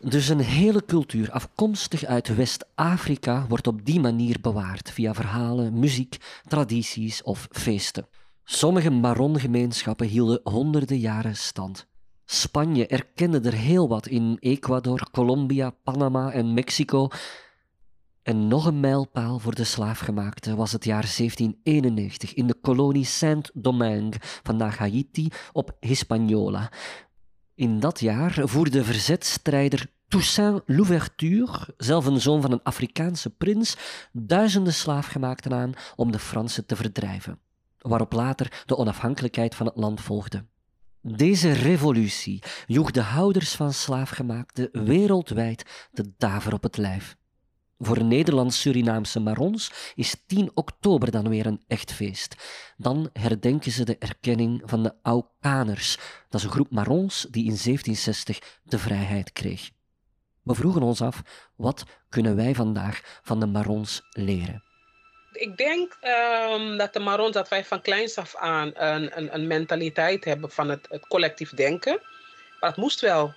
Dus 0.00 0.28
een 0.28 0.40
hele 0.40 0.84
cultuur 0.84 1.30
afkomstig 1.30 2.04
uit 2.04 2.36
West-Afrika 2.36 3.46
wordt 3.48 3.66
op 3.66 3.84
die 3.84 4.00
manier 4.00 4.36
bewaard 4.40 4.90
via 4.90 5.14
verhalen, 5.14 5.78
muziek, 5.78 6.16
tradities 6.46 7.22
of 7.22 7.48
feesten. 7.50 8.06
Sommige 8.44 8.90
Maron-gemeenschappen 8.90 10.06
hielden 10.06 10.40
honderden 10.42 10.98
jaren 10.98 11.36
stand. 11.36 11.86
Spanje 12.30 12.86
erkende 12.86 13.40
er 13.40 13.54
heel 13.54 13.88
wat 13.88 14.06
in 14.06 14.36
Ecuador, 14.40 15.10
Colombia, 15.10 15.70
Panama 15.70 16.32
en 16.32 16.54
Mexico. 16.54 17.08
En 18.22 18.48
nog 18.48 18.66
een 18.66 18.80
mijlpaal 18.80 19.38
voor 19.38 19.54
de 19.54 19.64
slaafgemaakte 19.64 20.54
was 20.54 20.72
het 20.72 20.84
jaar 20.84 21.14
1791 21.16 22.34
in 22.34 22.46
de 22.46 22.54
kolonie 22.54 23.04
Saint-Domingue, 23.04 24.20
vandaag 24.42 24.78
Haiti, 24.78 25.28
op 25.52 25.76
Hispaniola, 25.80 26.72
in 27.54 27.80
dat 27.80 28.00
jaar 28.00 28.40
voerde 28.44 28.84
verzetstrijder 28.84 29.90
Toussaint 30.08 30.62
Louverture, 30.66 31.74
zelf 31.76 32.06
een 32.06 32.20
zoon 32.20 32.40
van 32.40 32.52
een 32.52 32.62
Afrikaanse 32.62 33.30
prins, 33.30 33.76
duizenden 34.12 34.74
slaafgemaakten 34.74 35.52
aan 35.52 35.72
om 35.96 36.12
de 36.12 36.18
Fransen 36.18 36.66
te 36.66 36.76
verdrijven, 36.76 37.38
waarop 37.78 38.12
later 38.12 38.62
de 38.66 38.76
onafhankelijkheid 38.76 39.54
van 39.54 39.66
het 39.66 39.76
land 39.76 40.00
volgde. 40.00 40.44
Deze 41.02 41.52
revolutie 41.52 42.42
joeg 42.66 42.90
de 42.90 43.00
houders 43.00 43.54
van 43.54 43.72
slaafgemaakten 43.72 44.68
wereldwijd 44.72 45.88
de 45.90 46.12
daver 46.16 46.52
op 46.52 46.62
het 46.62 46.76
lijf. 46.76 47.16
Voor 47.78 48.04
Nederlands-Surinaamse 48.04 49.20
Marons 49.20 49.92
is 49.94 50.22
10 50.26 50.50
oktober 50.54 51.10
dan 51.10 51.28
weer 51.28 51.46
een 51.46 51.62
echt 51.66 51.92
feest. 51.92 52.34
Dan 52.76 53.10
herdenken 53.12 53.72
ze 53.72 53.84
de 53.84 53.98
erkenning 53.98 54.62
van 54.64 54.82
de 54.82 54.94
Aukaners. 55.02 55.98
Dat 56.28 56.40
is 56.40 56.46
een 56.46 56.52
groep 56.52 56.70
Marons 56.70 57.26
die 57.30 57.44
in 57.44 57.56
1760 57.62 58.60
de 58.62 58.78
vrijheid 58.78 59.32
kreeg. 59.32 59.70
We 60.42 60.54
vroegen 60.54 60.82
ons 60.82 61.00
af, 61.00 61.22
wat 61.56 61.84
kunnen 62.08 62.36
wij 62.36 62.54
vandaag 62.54 63.20
van 63.22 63.40
de 63.40 63.46
Marons 63.46 64.02
leren? 64.10 64.67
Ik 65.38 65.56
denk 65.56 65.96
um, 66.52 66.76
dat 66.76 66.92
de 66.92 66.98
Marons, 66.98 67.32
dat 67.32 67.48
wij 67.48 67.64
van 67.64 67.80
kleins 67.80 68.18
af 68.18 68.36
aan 68.36 68.70
een, 68.74 69.18
een, 69.18 69.34
een 69.34 69.46
mentaliteit 69.46 70.24
hebben 70.24 70.50
van 70.50 70.68
het, 70.68 70.88
collectief 71.08 71.50
denken. 71.50 72.00
Maar 72.60 72.70
het 72.70 72.78
moest 72.78 73.00
wel. 73.00 73.34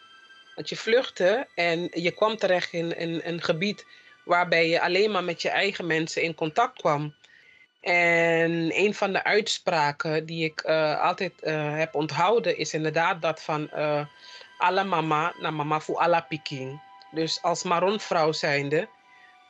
Want 0.56 0.70
je 0.70 0.78
vluchtte 0.78 1.48
en 1.56 1.90
je 1.94 2.12
kwam 2.12 2.38
terecht 2.38 2.74
in, 2.74 3.22
een 3.24 3.42
gebied 3.42 3.86
waarbij 4.26 4.70
je 4.70 4.82
alleen 4.82 5.12
maar 5.12 5.24
met 5.24 5.42
je 5.42 5.50
eigen 5.50 5.88
mensen 5.88 6.22
in 6.22 6.36
contact 6.36 6.82
kwam. 6.82 7.16
En 7.82 8.78
een 8.78 8.94
van 8.94 9.12
de 9.12 9.24
uitspraken 9.24 10.26
die 10.26 10.46
ik 10.46 10.64
uh, 10.66 11.02
altijd 11.02 11.34
uh, 11.42 11.78
heb 11.78 11.96
onthouden 11.96 12.58
is 12.58 12.74
inderdaad 12.74 13.22
dat 13.22 13.42
van 13.42 13.70
uh, 13.76 14.06
alla 14.58 14.84
mama 14.84 15.34
na 15.40 15.52
mama 15.52 15.80
voor 15.80 15.98
alla 15.98 16.22
piking. 16.22 16.82
Dus 17.12 17.42
als 17.42 17.64
Maronvrouw 17.64 18.32
zijnde 18.32 18.88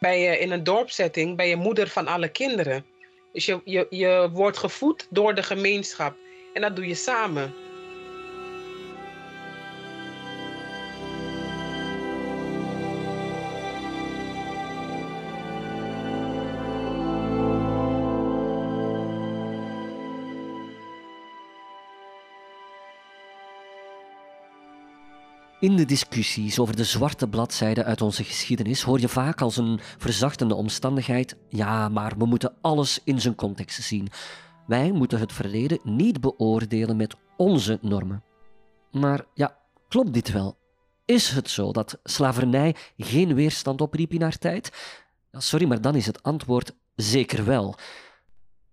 ben 0.01 0.19
je 0.19 0.37
in 0.37 0.51
een 0.51 0.63
dorpsetting 0.63 1.37
ben 1.37 1.47
je 1.47 1.55
moeder 1.55 1.87
van 1.87 2.07
alle 2.07 2.27
kinderen. 2.27 2.85
Dus 3.33 3.45
je, 3.45 3.61
je, 3.65 3.87
je 3.89 4.29
wordt 4.33 4.57
gevoed 4.57 5.07
door 5.09 5.35
de 5.35 5.43
gemeenschap 5.43 6.15
en 6.53 6.61
dat 6.61 6.75
doe 6.75 6.87
je 6.87 6.95
samen. 6.95 7.53
In 25.61 25.75
de 25.75 25.85
discussies 25.85 26.59
over 26.59 26.75
de 26.75 26.83
zwarte 26.83 27.27
bladzijden 27.27 27.85
uit 27.85 28.01
onze 28.01 28.23
geschiedenis 28.23 28.81
hoor 28.81 28.99
je 28.99 29.09
vaak 29.09 29.41
als 29.41 29.57
een 29.57 29.79
verzachtende 29.97 30.55
omstandigheid: 30.55 31.37
ja, 31.49 31.89
maar 31.89 32.17
we 32.17 32.25
moeten 32.25 32.53
alles 32.61 32.99
in 33.03 33.21
zijn 33.21 33.35
context 33.35 33.83
zien. 33.83 34.07
Wij 34.67 34.91
moeten 34.91 35.19
het 35.19 35.33
verleden 35.33 35.79
niet 35.83 36.21
beoordelen 36.21 36.97
met 36.97 37.15
onze 37.37 37.79
normen. 37.81 38.23
Maar 38.91 39.25
ja, 39.33 39.57
klopt 39.87 40.13
dit 40.13 40.31
wel? 40.31 40.57
Is 41.05 41.29
het 41.29 41.49
zo 41.49 41.71
dat 41.71 41.99
slavernij 42.03 42.75
geen 42.97 43.33
weerstand 43.33 43.81
opriep 43.81 44.13
in 44.13 44.21
haar 44.21 44.37
tijd? 44.37 44.71
Sorry, 45.31 45.67
maar 45.67 45.81
dan 45.81 45.95
is 45.95 46.05
het 46.05 46.23
antwoord 46.23 46.75
zeker 46.95 47.45
wel. 47.45 47.75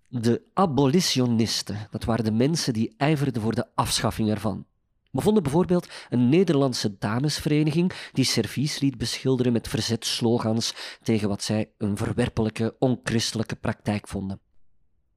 De 0.09 0.43
abolitionisten, 0.55 1.89
dat 1.91 2.05
waren 2.05 2.25
de 2.25 2.33
mensen 2.33 2.73
die 2.73 2.95
ijverden 2.97 3.43
voor 3.43 3.55
de 3.55 3.67
afschaffing 3.75 4.31
ervan. 4.31 4.67
We 5.11 5.21
vonden 5.21 5.43
bijvoorbeeld 5.43 5.89
een 6.09 6.29
Nederlandse 6.29 6.99
damesvereniging 6.99 7.93
die 8.13 8.25
servies 8.25 8.81
liet 8.81 8.99
beschilderen 8.99 9.53
met 9.53 9.69
verzetslogans 9.69 10.75
tegen 11.03 11.29
wat 11.29 11.43
zij 11.43 11.73
een 11.79 11.97
verwerpelijke, 11.97 12.77
onchristelijke 12.79 13.57
praktijk 13.57 14.09
vonden. 14.09 14.41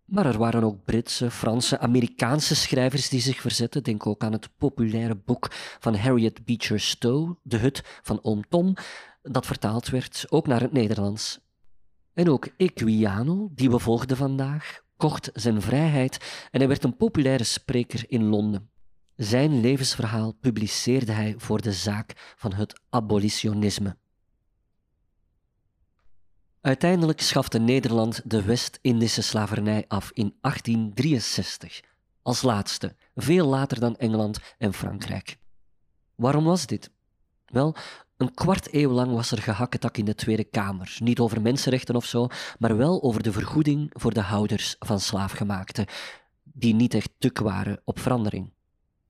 Maar 0.06 0.26
er 0.26 0.38
waren 0.38 0.64
ook 0.64 0.86
Britse, 0.86 1.32
Franse, 1.32 1.80
Amerikaanse 1.80 2.56
schrijvers 2.56 3.10
die 3.10 3.22
zich 3.22 3.42
verzetten. 3.42 3.84
Denk 3.84 4.08
ook 4.08 4.24
aan 4.24 4.32
het 4.32 4.50
populaire 4.58 5.16
boek 5.16 5.48
van 5.80 5.96
Harriet 5.96 6.46
Beecher 6.46 6.80
Stowe, 6.80 7.36
De 7.44 7.58
Hut 7.58 7.82
van 8.02 8.24
Oom 8.24 8.48
Tom, 8.50 8.76
dat 9.22 9.46
vertaald 9.46 9.90
werd 9.90 10.26
ook 10.30 10.48
naar 10.48 10.62
het 10.62 10.72
Nederlands. 10.72 11.40
En 12.14 12.30
ook 12.30 12.48
Equiano, 12.58 13.50
die 13.52 13.70
we 13.70 13.80
volgden 13.80 14.18
vandaag, 14.18 14.82
kocht 14.98 15.30
zijn 15.34 15.62
vrijheid 15.62 16.48
en 16.52 16.60
hij 16.60 16.68
werd 16.68 16.84
een 16.84 16.98
populaire 16.98 17.44
spreker 17.44 18.04
in 18.08 18.24
Londen. 18.24 18.70
Zijn 19.16 19.60
levensverhaal 19.60 20.32
publiceerde 20.32 21.12
hij 21.12 21.34
voor 21.38 21.62
de 21.62 21.72
zaak 21.72 22.34
van 22.38 22.54
het 22.54 22.82
abolitionisme. 22.90 23.98
Uiteindelijk 26.62 27.22
schafte 27.22 27.60
Nederland 27.60 28.22
de 28.26 28.44
West-Indische 28.44 29.22
slavernij 29.22 29.86
af 29.88 30.12
in 30.14 30.36
1863, 30.42 31.82
als 32.22 32.42
laatste, 32.42 32.96
veel 33.16 33.48
later 33.48 33.80
dan 33.80 33.98
Engeland 33.98 34.40
en 34.58 34.74
Frankrijk. 34.74 35.38
Waarom 36.16 36.44
was 36.44 36.66
dit? 36.66 36.92
Wel, 37.46 37.76
een 38.18 38.34
kwart 38.34 38.74
eeuw 38.74 38.92
lang 38.92 39.12
was 39.12 39.32
er 39.32 39.42
gehakketak 39.42 39.98
in 39.98 40.06
de 40.06 40.16
Tweede 40.16 40.44
Kamer. 40.44 40.98
Niet 41.00 41.20
over 41.20 41.42
mensenrechten 41.42 41.96
of 41.96 42.06
zo, 42.06 42.28
maar 42.60 42.78
wel 42.78 43.04
over 43.04 43.24
de 43.24 43.32
vergoeding 43.32 43.90
voor 43.94 44.14
de 44.14 44.22
houders 44.22 44.76
van 44.80 45.00
slaafgemaakten, 45.00 45.86
die 46.44 46.74
niet 46.74 46.94
echt 46.94 47.10
tuk 47.18 47.40
waren 47.40 47.82
op 47.84 48.00
verandering. 48.00 48.54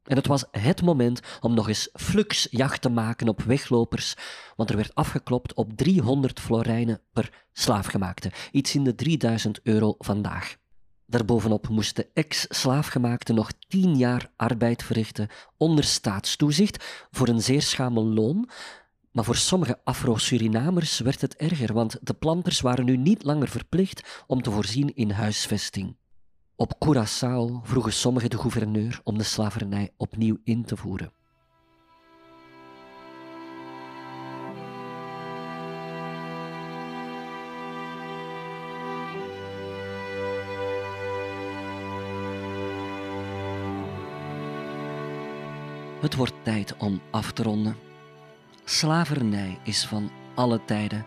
En 0.03 0.15
het 0.15 0.27
was 0.27 0.45
het 0.51 0.81
moment 0.81 1.19
om 1.39 1.53
nog 1.53 1.67
eens 1.67 1.89
flux 1.93 2.47
jacht 2.49 2.81
te 2.81 2.89
maken 2.89 3.27
op 3.27 3.41
weglopers, 3.41 4.15
want 4.55 4.69
er 4.69 4.75
werd 4.75 4.95
afgeklopt 4.95 5.53
op 5.53 5.77
300 5.77 6.39
florijnen 6.39 7.01
per 7.13 7.45
slaafgemaakte, 7.53 8.31
iets 8.51 8.75
in 8.75 8.83
de 8.83 8.95
3000 8.95 9.59
euro 9.63 9.95
vandaag. 9.97 10.59
Daarbovenop 11.05 11.67
moest 11.69 11.95
de 11.95 12.09
ex-slaafgemaakte 12.13 13.33
nog 13.33 13.51
tien 13.67 13.97
jaar 13.97 14.31
arbeid 14.35 14.83
verrichten 14.83 15.27
onder 15.57 15.83
staatstoezicht 15.83 17.07
voor 17.11 17.27
een 17.27 17.41
zeer 17.41 17.61
schamel 17.61 18.05
loon. 18.05 18.49
Maar 19.11 19.23
voor 19.23 19.35
sommige 19.35 19.79
Afro-Surinamers 19.83 20.99
werd 20.99 21.21
het 21.21 21.35
erger, 21.35 21.73
want 21.73 21.97
de 22.01 22.13
planters 22.13 22.61
waren 22.61 22.85
nu 22.85 22.97
niet 22.97 23.23
langer 23.23 23.47
verplicht 23.47 24.23
om 24.27 24.41
te 24.41 24.51
voorzien 24.51 24.95
in 24.95 25.11
huisvesting. 25.11 25.95
Op 26.61 26.73
Curaçao 26.79 27.61
vroegen 27.63 27.93
sommigen 27.93 28.29
de 28.29 28.37
gouverneur 28.37 28.99
om 29.03 29.17
de 29.17 29.23
slavernij 29.23 29.89
opnieuw 29.97 30.37
in 30.43 30.65
te 30.65 30.77
voeren. 30.77 31.11
Het 46.01 46.15
wordt 46.15 46.33
tijd 46.43 46.77
om 46.77 47.01
af 47.11 47.31
te 47.31 47.43
ronden. 47.43 47.75
Slavernij 48.63 49.59
is 49.63 49.85
van 49.85 50.11
alle 50.35 50.65
tijden. 50.65 51.05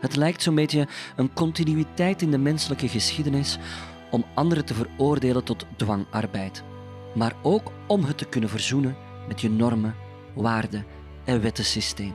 Het 0.00 0.16
lijkt 0.16 0.42
zo'n 0.42 0.54
beetje 0.54 0.88
een 1.16 1.32
continuïteit 1.32 2.22
in 2.22 2.30
de 2.30 2.38
menselijke 2.38 2.88
geschiedenis 2.88 3.58
om 4.14 4.24
anderen 4.34 4.64
te 4.64 4.74
veroordelen 4.74 5.44
tot 5.44 5.66
dwangarbeid, 5.76 6.62
maar 7.14 7.32
ook 7.42 7.72
om 7.86 8.04
het 8.04 8.18
te 8.18 8.24
kunnen 8.24 8.50
verzoenen 8.50 8.96
met 9.28 9.40
je 9.40 9.50
normen, 9.50 9.94
waarden 10.34 10.86
en 11.24 11.40
wettensysteem. 11.40 12.12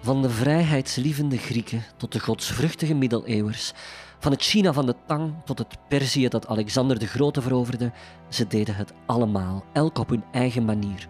Van 0.00 0.22
de 0.22 0.30
vrijheidslievende 0.30 1.36
Grieken 1.38 1.84
tot 1.96 2.12
de 2.12 2.20
godsvruchtige 2.20 2.94
middeleeuwers, 2.94 3.72
van 4.18 4.32
het 4.32 4.42
China 4.42 4.72
van 4.72 4.86
de 4.86 4.94
Tang 5.06 5.34
tot 5.44 5.58
het 5.58 5.76
Perzië 5.88 6.28
dat 6.28 6.46
Alexander 6.46 6.98
de 6.98 7.06
Grote 7.06 7.42
veroverde, 7.42 7.92
ze 8.28 8.46
deden 8.46 8.74
het 8.74 8.92
allemaal, 9.06 9.64
elk 9.72 9.98
op 9.98 10.08
hun 10.08 10.24
eigen 10.32 10.64
manier. 10.64 11.08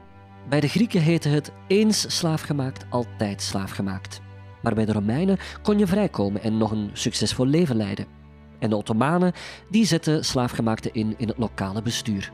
Bij 0.49 0.61
de 0.61 0.69
Grieken 0.69 1.01
heette 1.01 1.29
het 1.29 1.53
eens 1.67 2.17
slaafgemaakt, 2.19 2.85
altijd 2.91 3.43
slaafgemaakt. 3.43 4.21
Maar 4.63 4.75
bij 4.75 4.85
de 4.85 4.93
Romeinen 4.93 5.39
kon 5.63 5.79
je 5.79 5.87
vrijkomen 5.87 6.43
en 6.43 6.57
nog 6.57 6.71
een 6.71 6.91
succesvol 6.93 7.47
leven 7.47 7.77
leiden. 7.77 8.24
En 8.65 8.71
de 8.71 8.77
Ottomanen 8.77 9.33
die 9.71 9.85
zetten 9.85 10.25
slaafgemaakten 10.25 10.93
in 10.93 11.15
in 11.17 11.29
het 11.29 11.39
lokale 11.39 11.83
bestuur. 11.83 12.33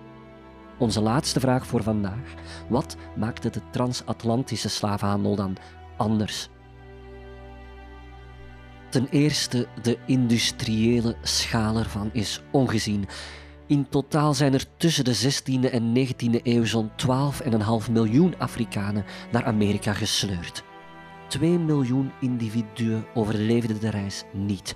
Onze 0.78 1.00
laatste 1.00 1.40
vraag 1.40 1.66
voor 1.66 1.82
vandaag. 1.82 2.34
Wat 2.68 2.96
maakte 3.16 3.50
de 3.50 3.60
transatlantische 3.70 4.68
slavenhandel 4.68 5.36
dan 5.36 5.56
anders? 5.96 6.48
Ten 8.90 9.08
eerste, 9.08 9.66
de 9.82 9.98
industriële 10.06 11.16
schaal 11.22 11.76
ervan 11.76 12.10
is 12.12 12.42
ongezien. 12.50 13.08
In 13.66 13.88
totaal 13.88 14.34
zijn 14.34 14.52
er 14.54 14.64
tussen 14.76 15.04
de 15.04 15.16
16e 15.16 15.70
en 15.70 15.96
19e 15.96 16.42
eeuw 16.42 16.64
zo'n 16.64 16.90
12,5 17.86 17.90
miljoen 17.90 18.34
Afrikanen 18.38 19.04
naar 19.32 19.44
Amerika 19.44 19.92
gesleurd. 19.92 20.64
2 21.28 21.58
miljoen 21.58 22.10
individuen 22.20 23.04
overleefden 23.14 23.80
de 23.80 23.90
reis 23.90 24.24
niet. 24.32 24.74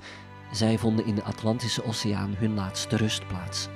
Zij 0.54 0.78
vonden 0.78 1.06
in 1.06 1.14
de 1.14 1.22
Atlantische 1.22 1.84
Oceaan 1.84 2.34
hun 2.38 2.54
laatste 2.54 2.96
rustplaats. 2.96 3.68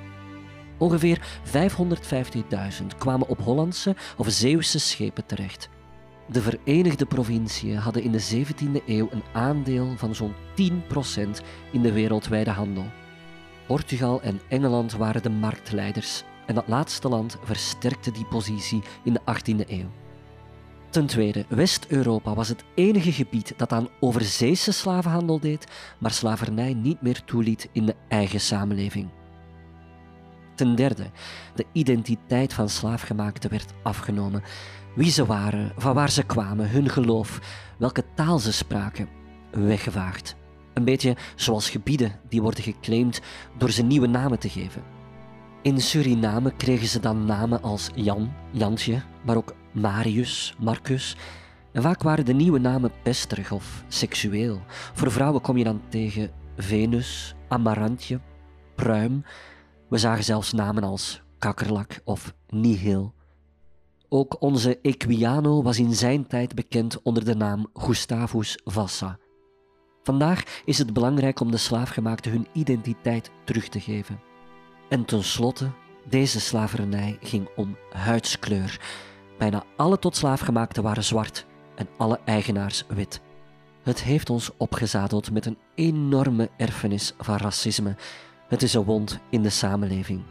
Ongeveer 0.77 1.39
550.000 1.45 2.85
kwamen 2.97 3.27
op 3.27 3.39
Hollandse 3.39 3.95
of 4.17 4.29
Zeeuwse 4.29 4.79
schepen 4.79 5.25
terecht. 5.25 5.69
De 6.27 6.41
Verenigde 6.41 7.05
Provinciën 7.05 7.77
hadden 7.77 8.03
in 8.03 8.11
de 8.11 8.45
17e 8.45 8.85
eeuw 8.85 9.07
een 9.11 9.23
aandeel 9.33 9.93
van 9.97 10.15
zo'n 10.15 10.33
10% 10.33 10.65
in 11.71 11.81
de 11.81 11.91
wereldwijde 11.91 12.51
handel. 12.51 12.85
Portugal 13.67 14.21
en 14.21 14.41
Engeland 14.47 14.93
waren 14.93 15.23
de 15.23 15.29
marktleiders 15.29 16.23
en 16.45 16.55
dat 16.55 16.67
laatste 16.67 17.09
land 17.09 17.37
versterkte 17.43 18.11
die 18.11 18.25
positie 18.25 18.83
in 19.03 19.13
de 19.13 19.21
18e 19.21 19.69
eeuw. 19.69 19.89
Ten 20.89 21.05
tweede, 21.05 21.45
West-Europa 21.49 22.33
was 22.33 22.47
het 22.47 22.63
enige 22.75 23.11
gebied 23.11 23.53
dat 23.57 23.71
aan 23.71 23.87
overzeese 23.99 24.71
slavenhandel 24.71 25.39
deed, 25.39 25.67
maar 25.99 26.11
slavernij 26.11 26.73
niet 26.73 27.01
meer 27.01 27.23
toeliet 27.25 27.69
in 27.71 27.85
de 27.85 27.95
eigen 28.07 28.39
samenleving. 28.39 29.09
Ten 30.55 30.75
derde, 30.75 31.09
de 31.55 31.65
identiteit 31.71 32.53
van 32.53 32.69
slaafgemaakten 32.69 33.49
werd 33.49 33.73
afgenomen. 33.83 34.43
Wie 34.95 35.11
ze 35.11 35.25
waren, 35.25 35.71
van 35.77 35.93
waar 35.93 36.11
ze 36.11 36.23
kwamen, 36.23 36.69
hun 36.69 36.89
geloof, 36.89 37.39
welke 37.77 38.03
taal 38.15 38.39
ze 38.39 38.51
spraken, 38.51 39.09
weggevaagd. 39.51 40.35
Een 40.73 40.83
beetje 40.83 41.15
zoals 41.35 41.69
gebieden 41.69 42.19
die 42.29 42.41
worden 42.41 42.63
geclaimd 42.63 43.21
door 43.57 43.71
ze 43.71 43.83
nieuwe 43.83 44.07
namen 44.07 44.39
te 44.39 44.49
geven. 44.49 44.98
In 45.61 45.81
Suriname 45.81 46.55
kregen 46.55 46.87
ze 46.87 46.99
dan 46.99 47.25
namen 47.25 47.61
als 47.61 47.89
Jan, 47.95 48.33
Jantje, 48.51 49.01
maar 49.25 49.35
ook 49.35 49.55
Marius, 49.71 50.55
Marcus. 50.59 51.15
En 51.71 51.81
vaak 51.81 52.03
waren 52.03 52.25
de 52.25 52.33
nieuwe 52.33 52.59
namen 52.59 52.91
pesterig 53.03 53.51
of 53.51 53.83
seksueel. 53.87 54.61
Voor 54.93 55.11
vrouwen 55.11 55.41
kom 55.41 55.57
je 55.57 55.63
dan 55.63 55.81
tegen 55.89 56.31
Venus, 56.57 57.35
Amarantje, 57.47 58.19
Pruim. 58.75 59.23
We 59.89 59.97
zagen 59.97 60.23
zelfs 60.23 60.53
namen 60.53 60.83
als 60.83 61.21
Kakkerlak 61.37 62.01
of 62.03 62.33
Nihil. 62.49 63.13
Ook 64.09 64.41
onze 64.41 64.79
Equiano 64.81 65.63
was 65.63 65.79
in 65.79 65.93
zijn 65.93 66.27
tijd 66.27 66.55
bekend 66.55 67.01
onder 67.01 67.25
de 67.25 67.35
naam 67.35 67.69
Gustavus 67.73 68.59
Vassa. 68.63 69.19
Vandaag 70.03 70.61
is 70.65 70.77
het 70.77 70.93
belangrijk 70.93 71.39
om 71.39 71.51
de 71.51 71.57
slaafgemaakten 71.57 72.31
hun 72.31 72.47
identiteit 72.53 73.31
terug 73.43 73.67
te 73.67 73.79
geven. 73.79 74.28
En 74.89 75.05
tenslotte, 75.05 75.71
deze 76.05 76.39
slavernij 76.39 77.17
ging 77.21 77.49
om 77.55 77.77
huidskleur. 77.91 78.79
Bijna 79.37 79.63
alle 79.75 79.99
tot 79.99 80.15
slaafgemaakten 80.15 80.83
waren 80.83 81.03
zwart 81.03 81.45
en 81.75 81.87
alle 81.97 82.19
eigenaars 82.25 82.85
wit. 82.87 83.21
Het 83.83 84.03
heeft 84.03 84.29
ons 84.29 84.51
opgezadeld 84.57 85.31
met 85.31 85.45
een 85.45 85.57
enorme 85.75 86.49
erfenis 86.57 87.13
van 87.17 87.37
racisme. 87.37 87.95
Het 88.47 88.61
is 88.61 88.73
een 88.73 88.83
wond 88.83 89.19
in 89.29 89.41
de 89.41 89.49
samenleving. 89.49 90.23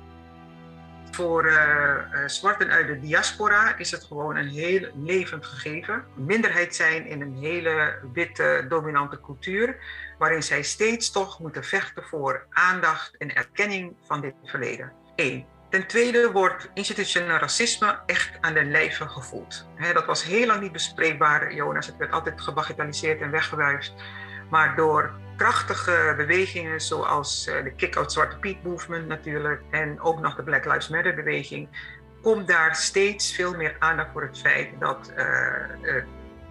Voor 1.10 1.46
uh, 1.46 2.26
zwarten 2.26 2.70
uit 2.70 2.86
de 2.86 3.00
diaspora 3.00 3.76
is 3.76 3.90
het 3.90 4.04
gewoon 4.04 4.36
een 4.36 4.48
heel 4.48 4.88
levend 4.94 5.46
gegeven. 5.46 6.04
Minderheid 6.14 6.74
zijn 6.74 7.06
in 7.06 7.20
een 7.20 7.34
hele 7.34 7.94
witte, 8.12 8.66
dominante 8.68 9.20
cultuur, 9.20 9.76
waarin 10.18 10.42
zij 10.42 10.62
steeds 10.62 11.10
toch 11.10 11.38
moeten 11.40 11.64
vechten 11.64 12.02
voor 12.02 12.46
aandacht 12.50 13.16
en 13.16 13.34
erkenning 13.34 13.96
van 14.06 14.20
dit 14.20 14.34
verleden. 14.44 14.92
Eén. 15.16 15.46
Ten 15.70 15.86
tweede 15.86 16.32
wordt 16.32 16.70
institutioneel 16.74 17.36
racisme 17.36 17.98
echt 18.06 18.30
aan 18.40 18.54
de 18.54 18.64
lijve 18.64 19.08
gevoeld. 19.08 19.68
dat 19.92 20.06
was 20.06 20.24
heel 20.24 20.46
lang 20.46 20.60
niet 20.60 20.72
bespreekbaar, 20.72 21.54
Jonas. 21.54 21.86
Het 21.86 21.96
werd 21.96 22.12
altijd 22.12 22.40
gebagitaliseerd 22.40 23.20
en 23.20 23.30
weggewuifd. 23.30 23.94
Maar 24.50 24.76
door 24.76 25.12
krachtige 25.36 26.14
bewegingen 26.16 26.80
zoals 26.80 27.46
eh, 27.46 27.64
de 27.64 27.74
Kick-Out 27.74 28.12
Zwarte 28.12 28.38
Piet 28.38 28.62
Movement 28.62 29.06
natuurlijk 29.06 29.62
en 29.70 30.00
ook 30.00 30.20
nog 30.20 30.34
de 30.34 30.42
Black 30.42 30.64
Lives 30.64 30.88
Matter 30.88 31.14
beweging, 31.14 31.68
komt 32.22 32.48
daar 32.48 32.76
steeds 32.76 33.34
veel 33.34 33.54
meer 33.56 33.76
aandacht 33.78 34.12
voor 34.12 34.22
het 34.22 34.38
feit 34.38 34.68
dat 34.80 35.12
uh, 35.16 36.02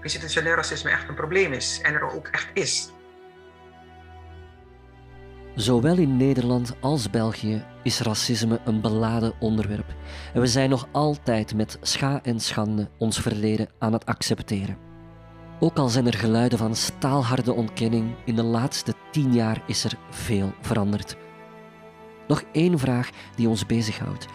institutioneel 0.01 0.55
racisme 0.55 0.89
echt 0.89 1.07
een 1.07 1.15
probleem 1.15 1.53
is 1.53 1.79
en 1.81 1.93
er 1.93 2.11
ook 2.11 2.27
echt 2.27 2.47
is. 2.53 2.91
Zowel 5.57 5.97
in 5.97 6.17
Nederland 6.17 6.75
als 6.79 7.09
België 7.09 7.65
is 7.83 7.99
racisme 7.99 8.59
een 8.65 8.81
beladen 8.81 9.33
onderwerp 9.39 9.95
en 10.33 10.41
we 10.41 10.47
zijn 10.47 10.69
nog 10.69 10.87
altijd 10.91 11.55
met 11.55 11.77
scha 11.81 12.19
en 12.23 12.39
schande 12.39 12.89
ons 12.97 13.19
verleden 13.19 13.69
aan 13.79 13.93
het 13.93 14.05
accepteren. 14.05 14.77
Ook 15.59 15.77
al 15.77 15.87
zijn 15.87 16.07
er 16.07 16.13
geluiden 16.13 16.57
van 16.57 16.75
staalharde 16.75 17.53
ontkenning, 17.53 18.15
in 18.25 18.35
de 18.35 18.43
laatste 18.43 18.93
tien 19.11 19.33
jaar 19.33 19.63
is 19.67 19.83
er 19.83 19.97
veel 20.09 20.53
veranderd. 20.61 21.17
Nog 22.27 22.43
één 22.51 22.79
vraag 22.79 23.09
die 23.35 23.49
ons 23.49 23.65
bezighoudt. 23.65 24.25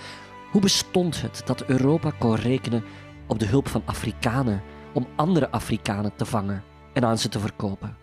Hoe 0.53 0.61
bestond 0.61 1.23
het 1.23 1.43
dat 1.45 1.64
Europa 1.64 2.12
kon 2.18 2.35
rekenen 2.35 2.85
op 3.27 3.39
de 3.39 3.47
hulp 3.47 3.68
van 3.68 3.83
Afrikanen 3.85 4.62
om 4.95 5.07
andere 5.16 5.51
Afrikanen 5.51 6.16
te 6.16 6.25
vangen 6.25 6.62
en 6.93 7.05
aan 7.05 7.18
ze 7.18 7.29
te 7.29 7.41
verkopen? 7.41 8.02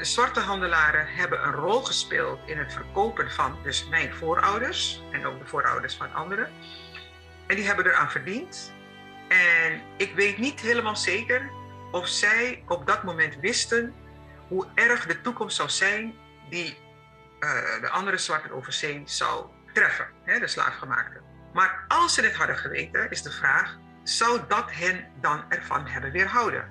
De 0.00 0.06
zwarte 0.06 0.40
handelaren 0.40 1.06
hebben 1.06 1.44
een 1.44 1.52
rol 1.52 1.82
gespeeld 1.82 2.40
in 2.46 2.58
het 2.58 2.72
verkopen 2.72 3.30
van 3.30 3.58
dus 3.62 3.88
mijn 3.88 4.14
voorouders 4.14 5.02
en 5.12 5.26
ook 5.26 5.38
de 5.38 5.46
voorouders 5.46 5.94
van 5.94 6.14
anderen. 6.14 6.48
En 7.46 7.56
die 7.56 7.66
hebben 7.66 7.86
eraan 7.86 8.10
verdiend. 8.10 8.72
En 9.28 9.80
ik 9.96 10.14
weet 10.14 10.38
niet 10.38 10.60
helemaal 10.60 10.96
zeker 10.96 11.50
of 11.90 12.08
zij 12.08 12.64
op 12.68 12.86
dat 12.86 13.02
moment 13.02 13.36
wisten 13.40 13.94
hoe 14.48 14.66
erg 14.74 15.06
de 15.06 15.20
toekomst 15.20 15.56
zou 15.56 15.68
zijn 15.68 16.14
die 16.48 16.78
uh, 17.40 17.50
de 17.80 17.88
andere 17.90 18.18
zwarten 18.18 18.50
over 18.50 18.72
zee 18.72 19.02
zou 19.04 19.46
treffen, 19.72 20.06
hè, 20.24 20.38
de 20.38 20.48
slaafgemaakten. 20.48 21.20
Maar 21.52 21.84
als 21.88 22.14
ze 22.14 22.22
dit 22.22 22.34
hadden 22.34 22.58
geweten, 22.58 23.10
is 23.10 23.22
de 23.22 23.32
vraag: 23.32 23.76
zou 24.02 24.40
dat 24.48 24.72
hen 24.72 25.06
dan 25.20 25.44
ervan 25.48 25.86
hebben 25.86 26.12
weerhouden? 26.12 26.70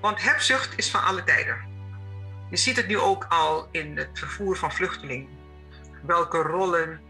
Want 0.00 0.22
hebzucht 0.22 0.78
is 0.78 0.90
van 0.90 1.02
alle 1.02 1.24
tijden. 1.24 1.71
Je 2.52 2.58
ziet 2.58 2.76
het 2.76 2.86
nu 2.86 2.98
ook 2.98 3.26
al 3.28 3.68
in 3.70 3.96
het 3.96 4.18
vervoer 4.18 4.56
van 4.56 4.72
vluchtelingen. 4.72 5.28
Welke 6.02 6.38
rollen 6.38 7.00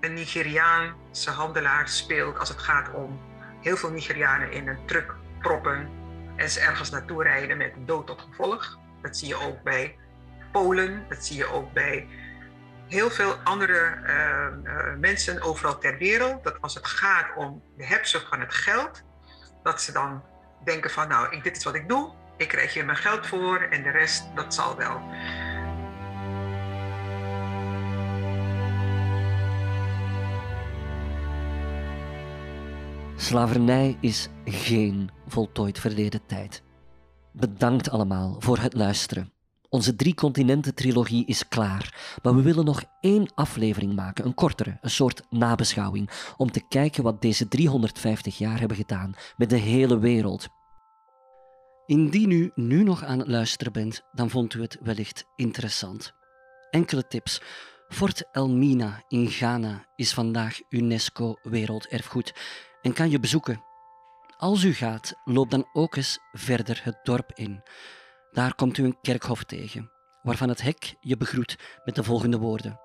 een 0.00 0.14
Nigeriaanse 0.14 1.30
handelaar 1.30 1.88
speelt 1.88 2.38
als 2.38 2.48
het 2.48 2.58
gaat 2.58 2.94
om 2.94 3.20
heel 3.60 3.76
veel 3.76 3.90
Nigerianen 3.90 4.52
in 4.52 4.68
een 4.68 4.86
truck 4.86 5.14
proppen 5.38 5.88
en 6.36 6.50
ze 6.50 6.60
ergens 6.60 6.90
naartoe 6.90 7.22
rijden 7.22 7.56
met 7.56 7.72
dood 7.78 8.06
tot 8.06 8.20
gevolg. 8.20 8.78
Dat 9.02 9.16
zie 9.16 9.28
je 9.28 9.40
ook 9.40 9.62
bij 9.62 9.96
Polen, 10.52 11.04
dat 11.08 11.24
zie 11.24 11.36
je 11.36 11.46
ook 11.46 11.72
bij 11.72 12.08
heel 12.88 13.10
veel 13.10 13.34
andere 13.44 13.96
uh, 14.06 14.94
mensen 14.98 15.42
overal 15.42 15.78
ter 15.78 15.98
wereld. 15.98 16.44
Dat 16.44 16.60
als 16.60 16.74
het 16.74 16.86
gaat 16.86 17.36
om 17.36 17.62
de 17.76 17.86
hebzucht 17.86 18.28
van 18.28 18.40
het 18.40 18.54
geld, 18.54 19.02
dat 19.62 19.82
ze 19.82 19.92
dan 19.92 20.22
denken 20.64 20.90
van 20.90 21.08
nou, 21.08 21.30
ik, 21.30 21.44
dit 21.44 21.56
is 21.56 21.64
wat 21.64 21.74
ik 21.74 21.88
doe, 21.88 22.18
ik 22.40 22.48
krijg 22.48 22.74
hier 22.74 22.84
mijn 22.84 22.98
geld 22.98 23.26
voor 23.26 23.60
en 23.70 23.82
de 23.82 23.90
rest, 23.90 24.24
dat 24.34 24.54
zal 24.54 24.76
wel. 24.76 25.00
Slavernij 33.16 33.96
is 34.00 34.28
geen 34.44 35.10
voltooid 35.26 35.78
verleden 35.78 36.26
tijd. 36.26 36.62
Bedankt 37.32 37.90
allemaal 37.90 38.36
voor 38.38 38.58
het 38.58 38.74
luisteren. 38.74 39.32
Onze 39.68 39.96
drie 39.96 40.14
continenten 40.14 40.74
trilogie 40.74 41.26
is 41.26 41.48
klaar, 41.48 42.16
maar 42.22 42.34
we 42.34 42.42
willen 42.42 42.64
nog 42.64 42.82
één 43.00 43.32
aflevering 43.34 43.94
maken, 43.94 44.26
een 44.26 44.34
kortere, 44.34 44.78
een 44.80 44.90
soort 44.90 45.22
nabeschouwing, 45.30 46.10
om 46.36 46.50
te 46.50 46.66
kijken 46.68 47.02
wat 47.02 47.22
deze 47.22 47.48
350 47.48 48.38
jaar 48.38 48.58
hebben 48.58 48.76
gedaan 48.76 49.14
met 49.36 49.50
de 49.50 49.56
hele 49.56 49.98
wereld. 49.98 50.48
Indien 51.90 52.30
u 52.30 52.50
nu 52.54 52.82
nog 52.82 53.04
aan 53.04 53.18
het 53.18 53.28
luisteren 53.28 53.72
bent, 53.72 54.02
dan 54.12 54.30
vond 54.30 54.54
u 54.54 54.60
het 54.60 54.78
wellicht 54.80 55.24
interessant. 55.36 56.12
Enkele 56.70 57.06
tips. 57.06 57.40
Fort 57.88 58.28
Elmina 58.32 59.02
in 59.08 59.30
Ghana 59.30 59.84
is 59.96 60.12
vandaag 60.12 60.60
UNESCO 60.68 61.36
Werelderfgoed 61.42 62.34
en 62.82 62.92
kan 62.92 63.10
je 63.10 63.20
bezoeken. 63.20 63.64
Als 64.36 64.62
u 64.62 64.74
gaat, 64.74 65.14
loop 65.24 65.50
dan 65.50 65.68
ook 65.72 65.96
eens 65.96 66.18
verder 66.32 66.80
het 66.82 66.98
dorp 67.02 67.32
in. 67.34 67.62
Daar 68.30 68.54
komt 68.54 68.78
u 68.78 68.84
een 68.84 69.00
kerkhof 69.00 69.44
tegen, 69.44 69.90
waarvan 70.22 70.48
het 70.48 70.62
hek 70.62 70.94
je 71.00 71.16
begroet 71.16 71.80
met 71.84 71.94
de 71.94 72.04
volgende 72.04 72.38
woorden: 72.38 72.80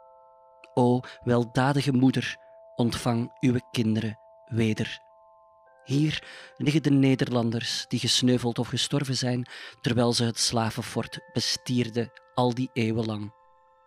O 0.73 0.99
weldadige 1.23 1.91
moeder, 1.91 2.35
ontvang 2.75 3.37
uw 3.39 3.59
kinderen 3.71 4.19
weder. 4.45 5.04
Hier 5.85 6.23
liggen 6.57 6.83
de 6.83 6.91
Nederlanders 6.91 7.85
die 7.87 7.99
gesneuveld 7.99 8.59
of 8.59 8.67
gestorven 8.67 9.17
zijn 9.17 9.47
terwijl 9.81 10.13
ze 10.13 10.23
het 10.23 10.39
slavenfort 10.39 11.19
bestierden 11.33 12.11
al 12.33 12.53
die 12.53 12.69
eeuwen 12.73 13.05
lang. 13.05 13.33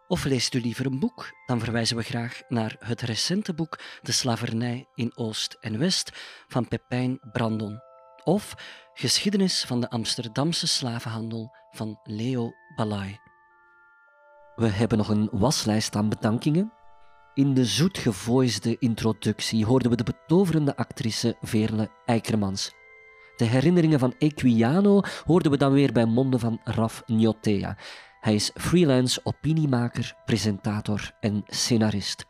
Of 0.08 0.24
leest 0.24 0.54
u 0.54 0.60
liever 0.60 0.86
een 0.86 0.98
boek, 0.98 1.30
dan 1.46 1.60
verwijzen 1.60 1.96
we 1.96 2.02
graag 2.02 2.40
naar 2.48 2.76
het 2.78 3.00
recente 3.00 3.54
boek 3.54 3.78
De 4.02 4.12
slavernij 4.12 4.86
in 4.94 5.16
Oost 5.16 5.56
en 5.60 5.78
West 5.78 6.10
van 6.46 6.68
Pepijn 6.68 7.18
Brandon. 7.32 7.80
Of 8.24 8.54
Geschiedenis 8.94 9.64
van 9.64 9.80
de 9.80 9.90
Amsterdamse 9.90 10.66
slavenhandel 10.66 11.56
van 11.70 12.00
Leo 12.02 12.52
Balai. 12.76 13.18
We 14.54 14.68
hebben 14.68 14.98
nog 14.98 15.08
een 15.08 15.28
waslijst 15.32 15.96
aan 15.96 16.08
bedankingen. 16.08 16.72
In 17.38 17.54
de 17.54 17.64
zoetgevoisde 17.64 18.76
introductie 18.78 19.64
hoorden 19.64 19.90
we 19.90 19.96
de 19.96 20.04
betoverende 20.04 20.76
actrice 20.76 21.36
Veerle 21.40 21.90
Eikermans. 22.04 22.74
De 23.36 23.44
herinneringen 23.44 23.98
van 23.98 24.14
Equiano 24.18 25.00
hoorden 25.24 25.50
we 25.50 25.56
dan 25.56 25.72
weer 25.72 25.92
bij 25.92 26.04
monden 26.04 26.40
van 26.40 26.60
Raf 26.64 27.02
Njotea. 27.06 27.76
Hij 28.20 28.34
is 28.34 28.50
freelance 28.54 29.20
opiniemaker, 29.24 30.14
presentator 30.24 31.10
en 31.20 31.42
scenarist. 31.46 32.26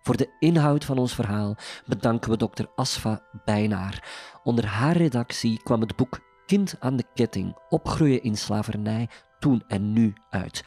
Voor 0.00 0.16
de 0.16 0.36
inhoud 0.38 0.84
van 0.84 0.98
ons 0.98 1.14
verhaal 1.14 1.56
bedanken 1.86 2.30
we 2.30 2.36
dokter 2.36 2.70
Asfa 2.74 3.22
Bijnaar. 3.44 4.08
Onder 4.44 4.66
haar 4.66 4.96
redactie 4.96 5.62
kwam 5.62 5.80
het 5.80 5.96
boek 5.96 6.20
Kind 6.46 6.76
aan 6.78 6.96
de 6.96 7.04
ketting, 7.14 7.58
opgroeien 7.68 8.22
in 8.22 8.36
slavernij, 8.36 9.08
toen 9.38 9.62
en 9.66 9.92
nu 9.92 10.14
uit. 10.30 10.64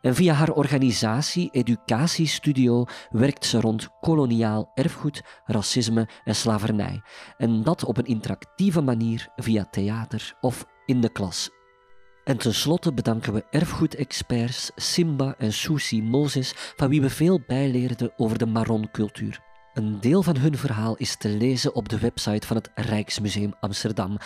En 0.00 0.14
via 0.14 0.34
haar 0.34 0.50
organisatie 0.52 1.50
Educatiestudio 1.50 2.84
werkt 3.10 3.44
ze 3.44 3.60
rond 3.60 3.88
koloniaal 4.00 4.70
erfgoed, 4.74 5.22
racisme 5.44 6.08
en 6.24 6.34
slavernij. 6.34 7.02
En 7.36 7.62
dat 7.62 7.84
op 7.84 7.96
een 7.96 8.06
interactieve 8.06 8.80
manier 8.80 9.28
via 9.36 9.66
theater 9.70 10.36
of 10.40 10.66
in 10.86 11.00
de 11.00 11.12
klas. 11.12 11.50
En 12.24 12.36
tenslotte 12.36 12.92
bedanken 12.92 13.32
we 13.32 13.44
erfgoedexperts 13.50 14.70
Simba 14.76 15.34
en 15.38 15.52
Susi 15.52 16.02
Moses, 16.02 16.52
van 16.76 16.88
wie 16.88 17.00
we 17.00 17.10
veel 17.10 17.40
bijleerden 17.46 18.12
over 18.16 18.38
de 18.38 18.46
Maron-cultuur. 18.46 19.40
Een 19.74 20.00
deel 20.00 20.22
van 20.22 20.36
hun 20.36 20.56
verhaal 20.56 20.96
is 20.96 21.16
te 21.16 21.28
lezen 21.28 21.74
op 21.74 21.88
de 21.88 21.98
website 21.98 22.46
van 22.46 22.56
het 22.56 22.70
Rijksmuseum 22.74 23.54
Amsterdam. 23.60 24.18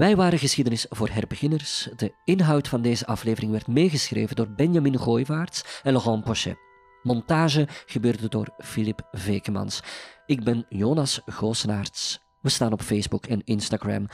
Wij 0.00 0.16
waren 0.16 0.38
geschiedenis 0.38 0.86
voor 0.88 1.08
herbeginners. 1.08 1.88
De 1.96 2.14
inhoud 2.24 2.68
van 2.68 2.82
deze 2.82 3.06
aflevering 3.06 3.52
werd 3.52 3.66
meegeschreven 3.66 4.36
door 4.36 4.50
Benjamin 4.50 4.98
Gooivaarts 4.98 5.80
en 5.82 5.92
Laurent 5.92 6.24
Pochet. 6.24 6.56
Montage 7.02 7.68
gebeurde 7.86 8.28
door 8.28 8.54
Philip 8.58 9.08
Vekemans. 9.10 9.82
Ik 10.26 10.44
ben 10.44 10.66
Jonas 10.68 11.20
Goosenaerts. 11.26 12.20
We 12.42 12.48
staan 12.48 12.72
op 12.72 12.82
Facebook 12.82 13.26
en 13.26 13.42
Instagram. 13.44 14.06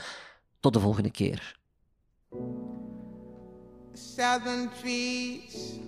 Tot 0.59 0.73
de 0.73 0.79
volgende 0.79 1.11
keer. 1.11 1.59
Southern 3.93 4.69
trees 4.81 5.79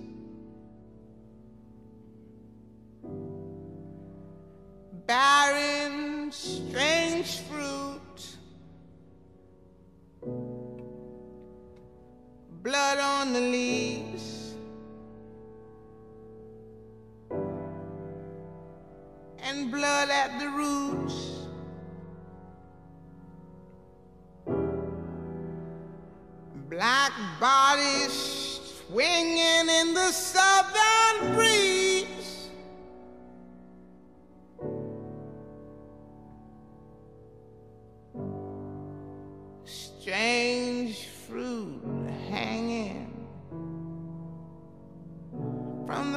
barren, 5.06 6.32
strange 6.32 7.24
fruit. 7.48 8.39
Blood 12.64 13.00
on 13.00 13.34
the 13.34 13.40
leaves. 13.40 14.56
And 19.42 19.72
blood 19.72 20.10
at 20.10 20.40
the 20.40 20.50
roots. 20.50 21.48
Black 26.70 27.12
bodies 27.40 28.60
swinging 28.88 29.70
in 29.70 29.94
the 29.94 30.12
southern 30.12 31.36
breeze. 31.36 31.89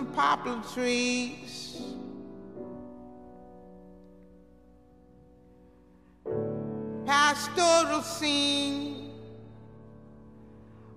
The 0.05 0.13
poplar 0.13 0.61
trees. 0.73 1.83
Pastoral 7.07 8.03
scene 8.03 9.11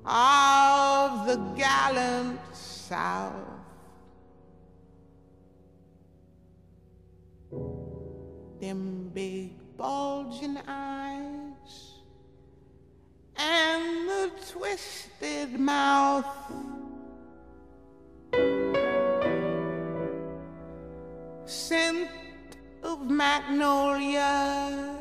of 0.05 1.27
the 1.27 1.37
gallant 1.57 2.39
South. 2.53 3.33
Them 8.61 9.11
big 9.13 9.51
bulging 9.77 10.57
eyes 10.67 11.93
and 13.37 14.09
the 14.09 14.31
twisted 14.51 15.59
mouth. 15.59 16.25
scent 21.67 22.07
of 22.83 23.09
magnolia, 23.09 24.99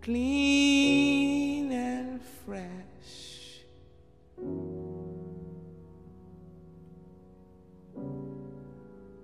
clean 0.00 1.70
and 1.70 2.20
fresh. 2.44 3.60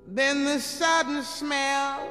Then 0.06 0.44
the 0.44 0.60
sudden 0.60 1.24
smell 1.24 2.08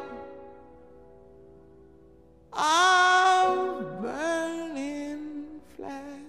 of 2.52 4.02
burning 4.02 5.62
flesh. 5.78 6.27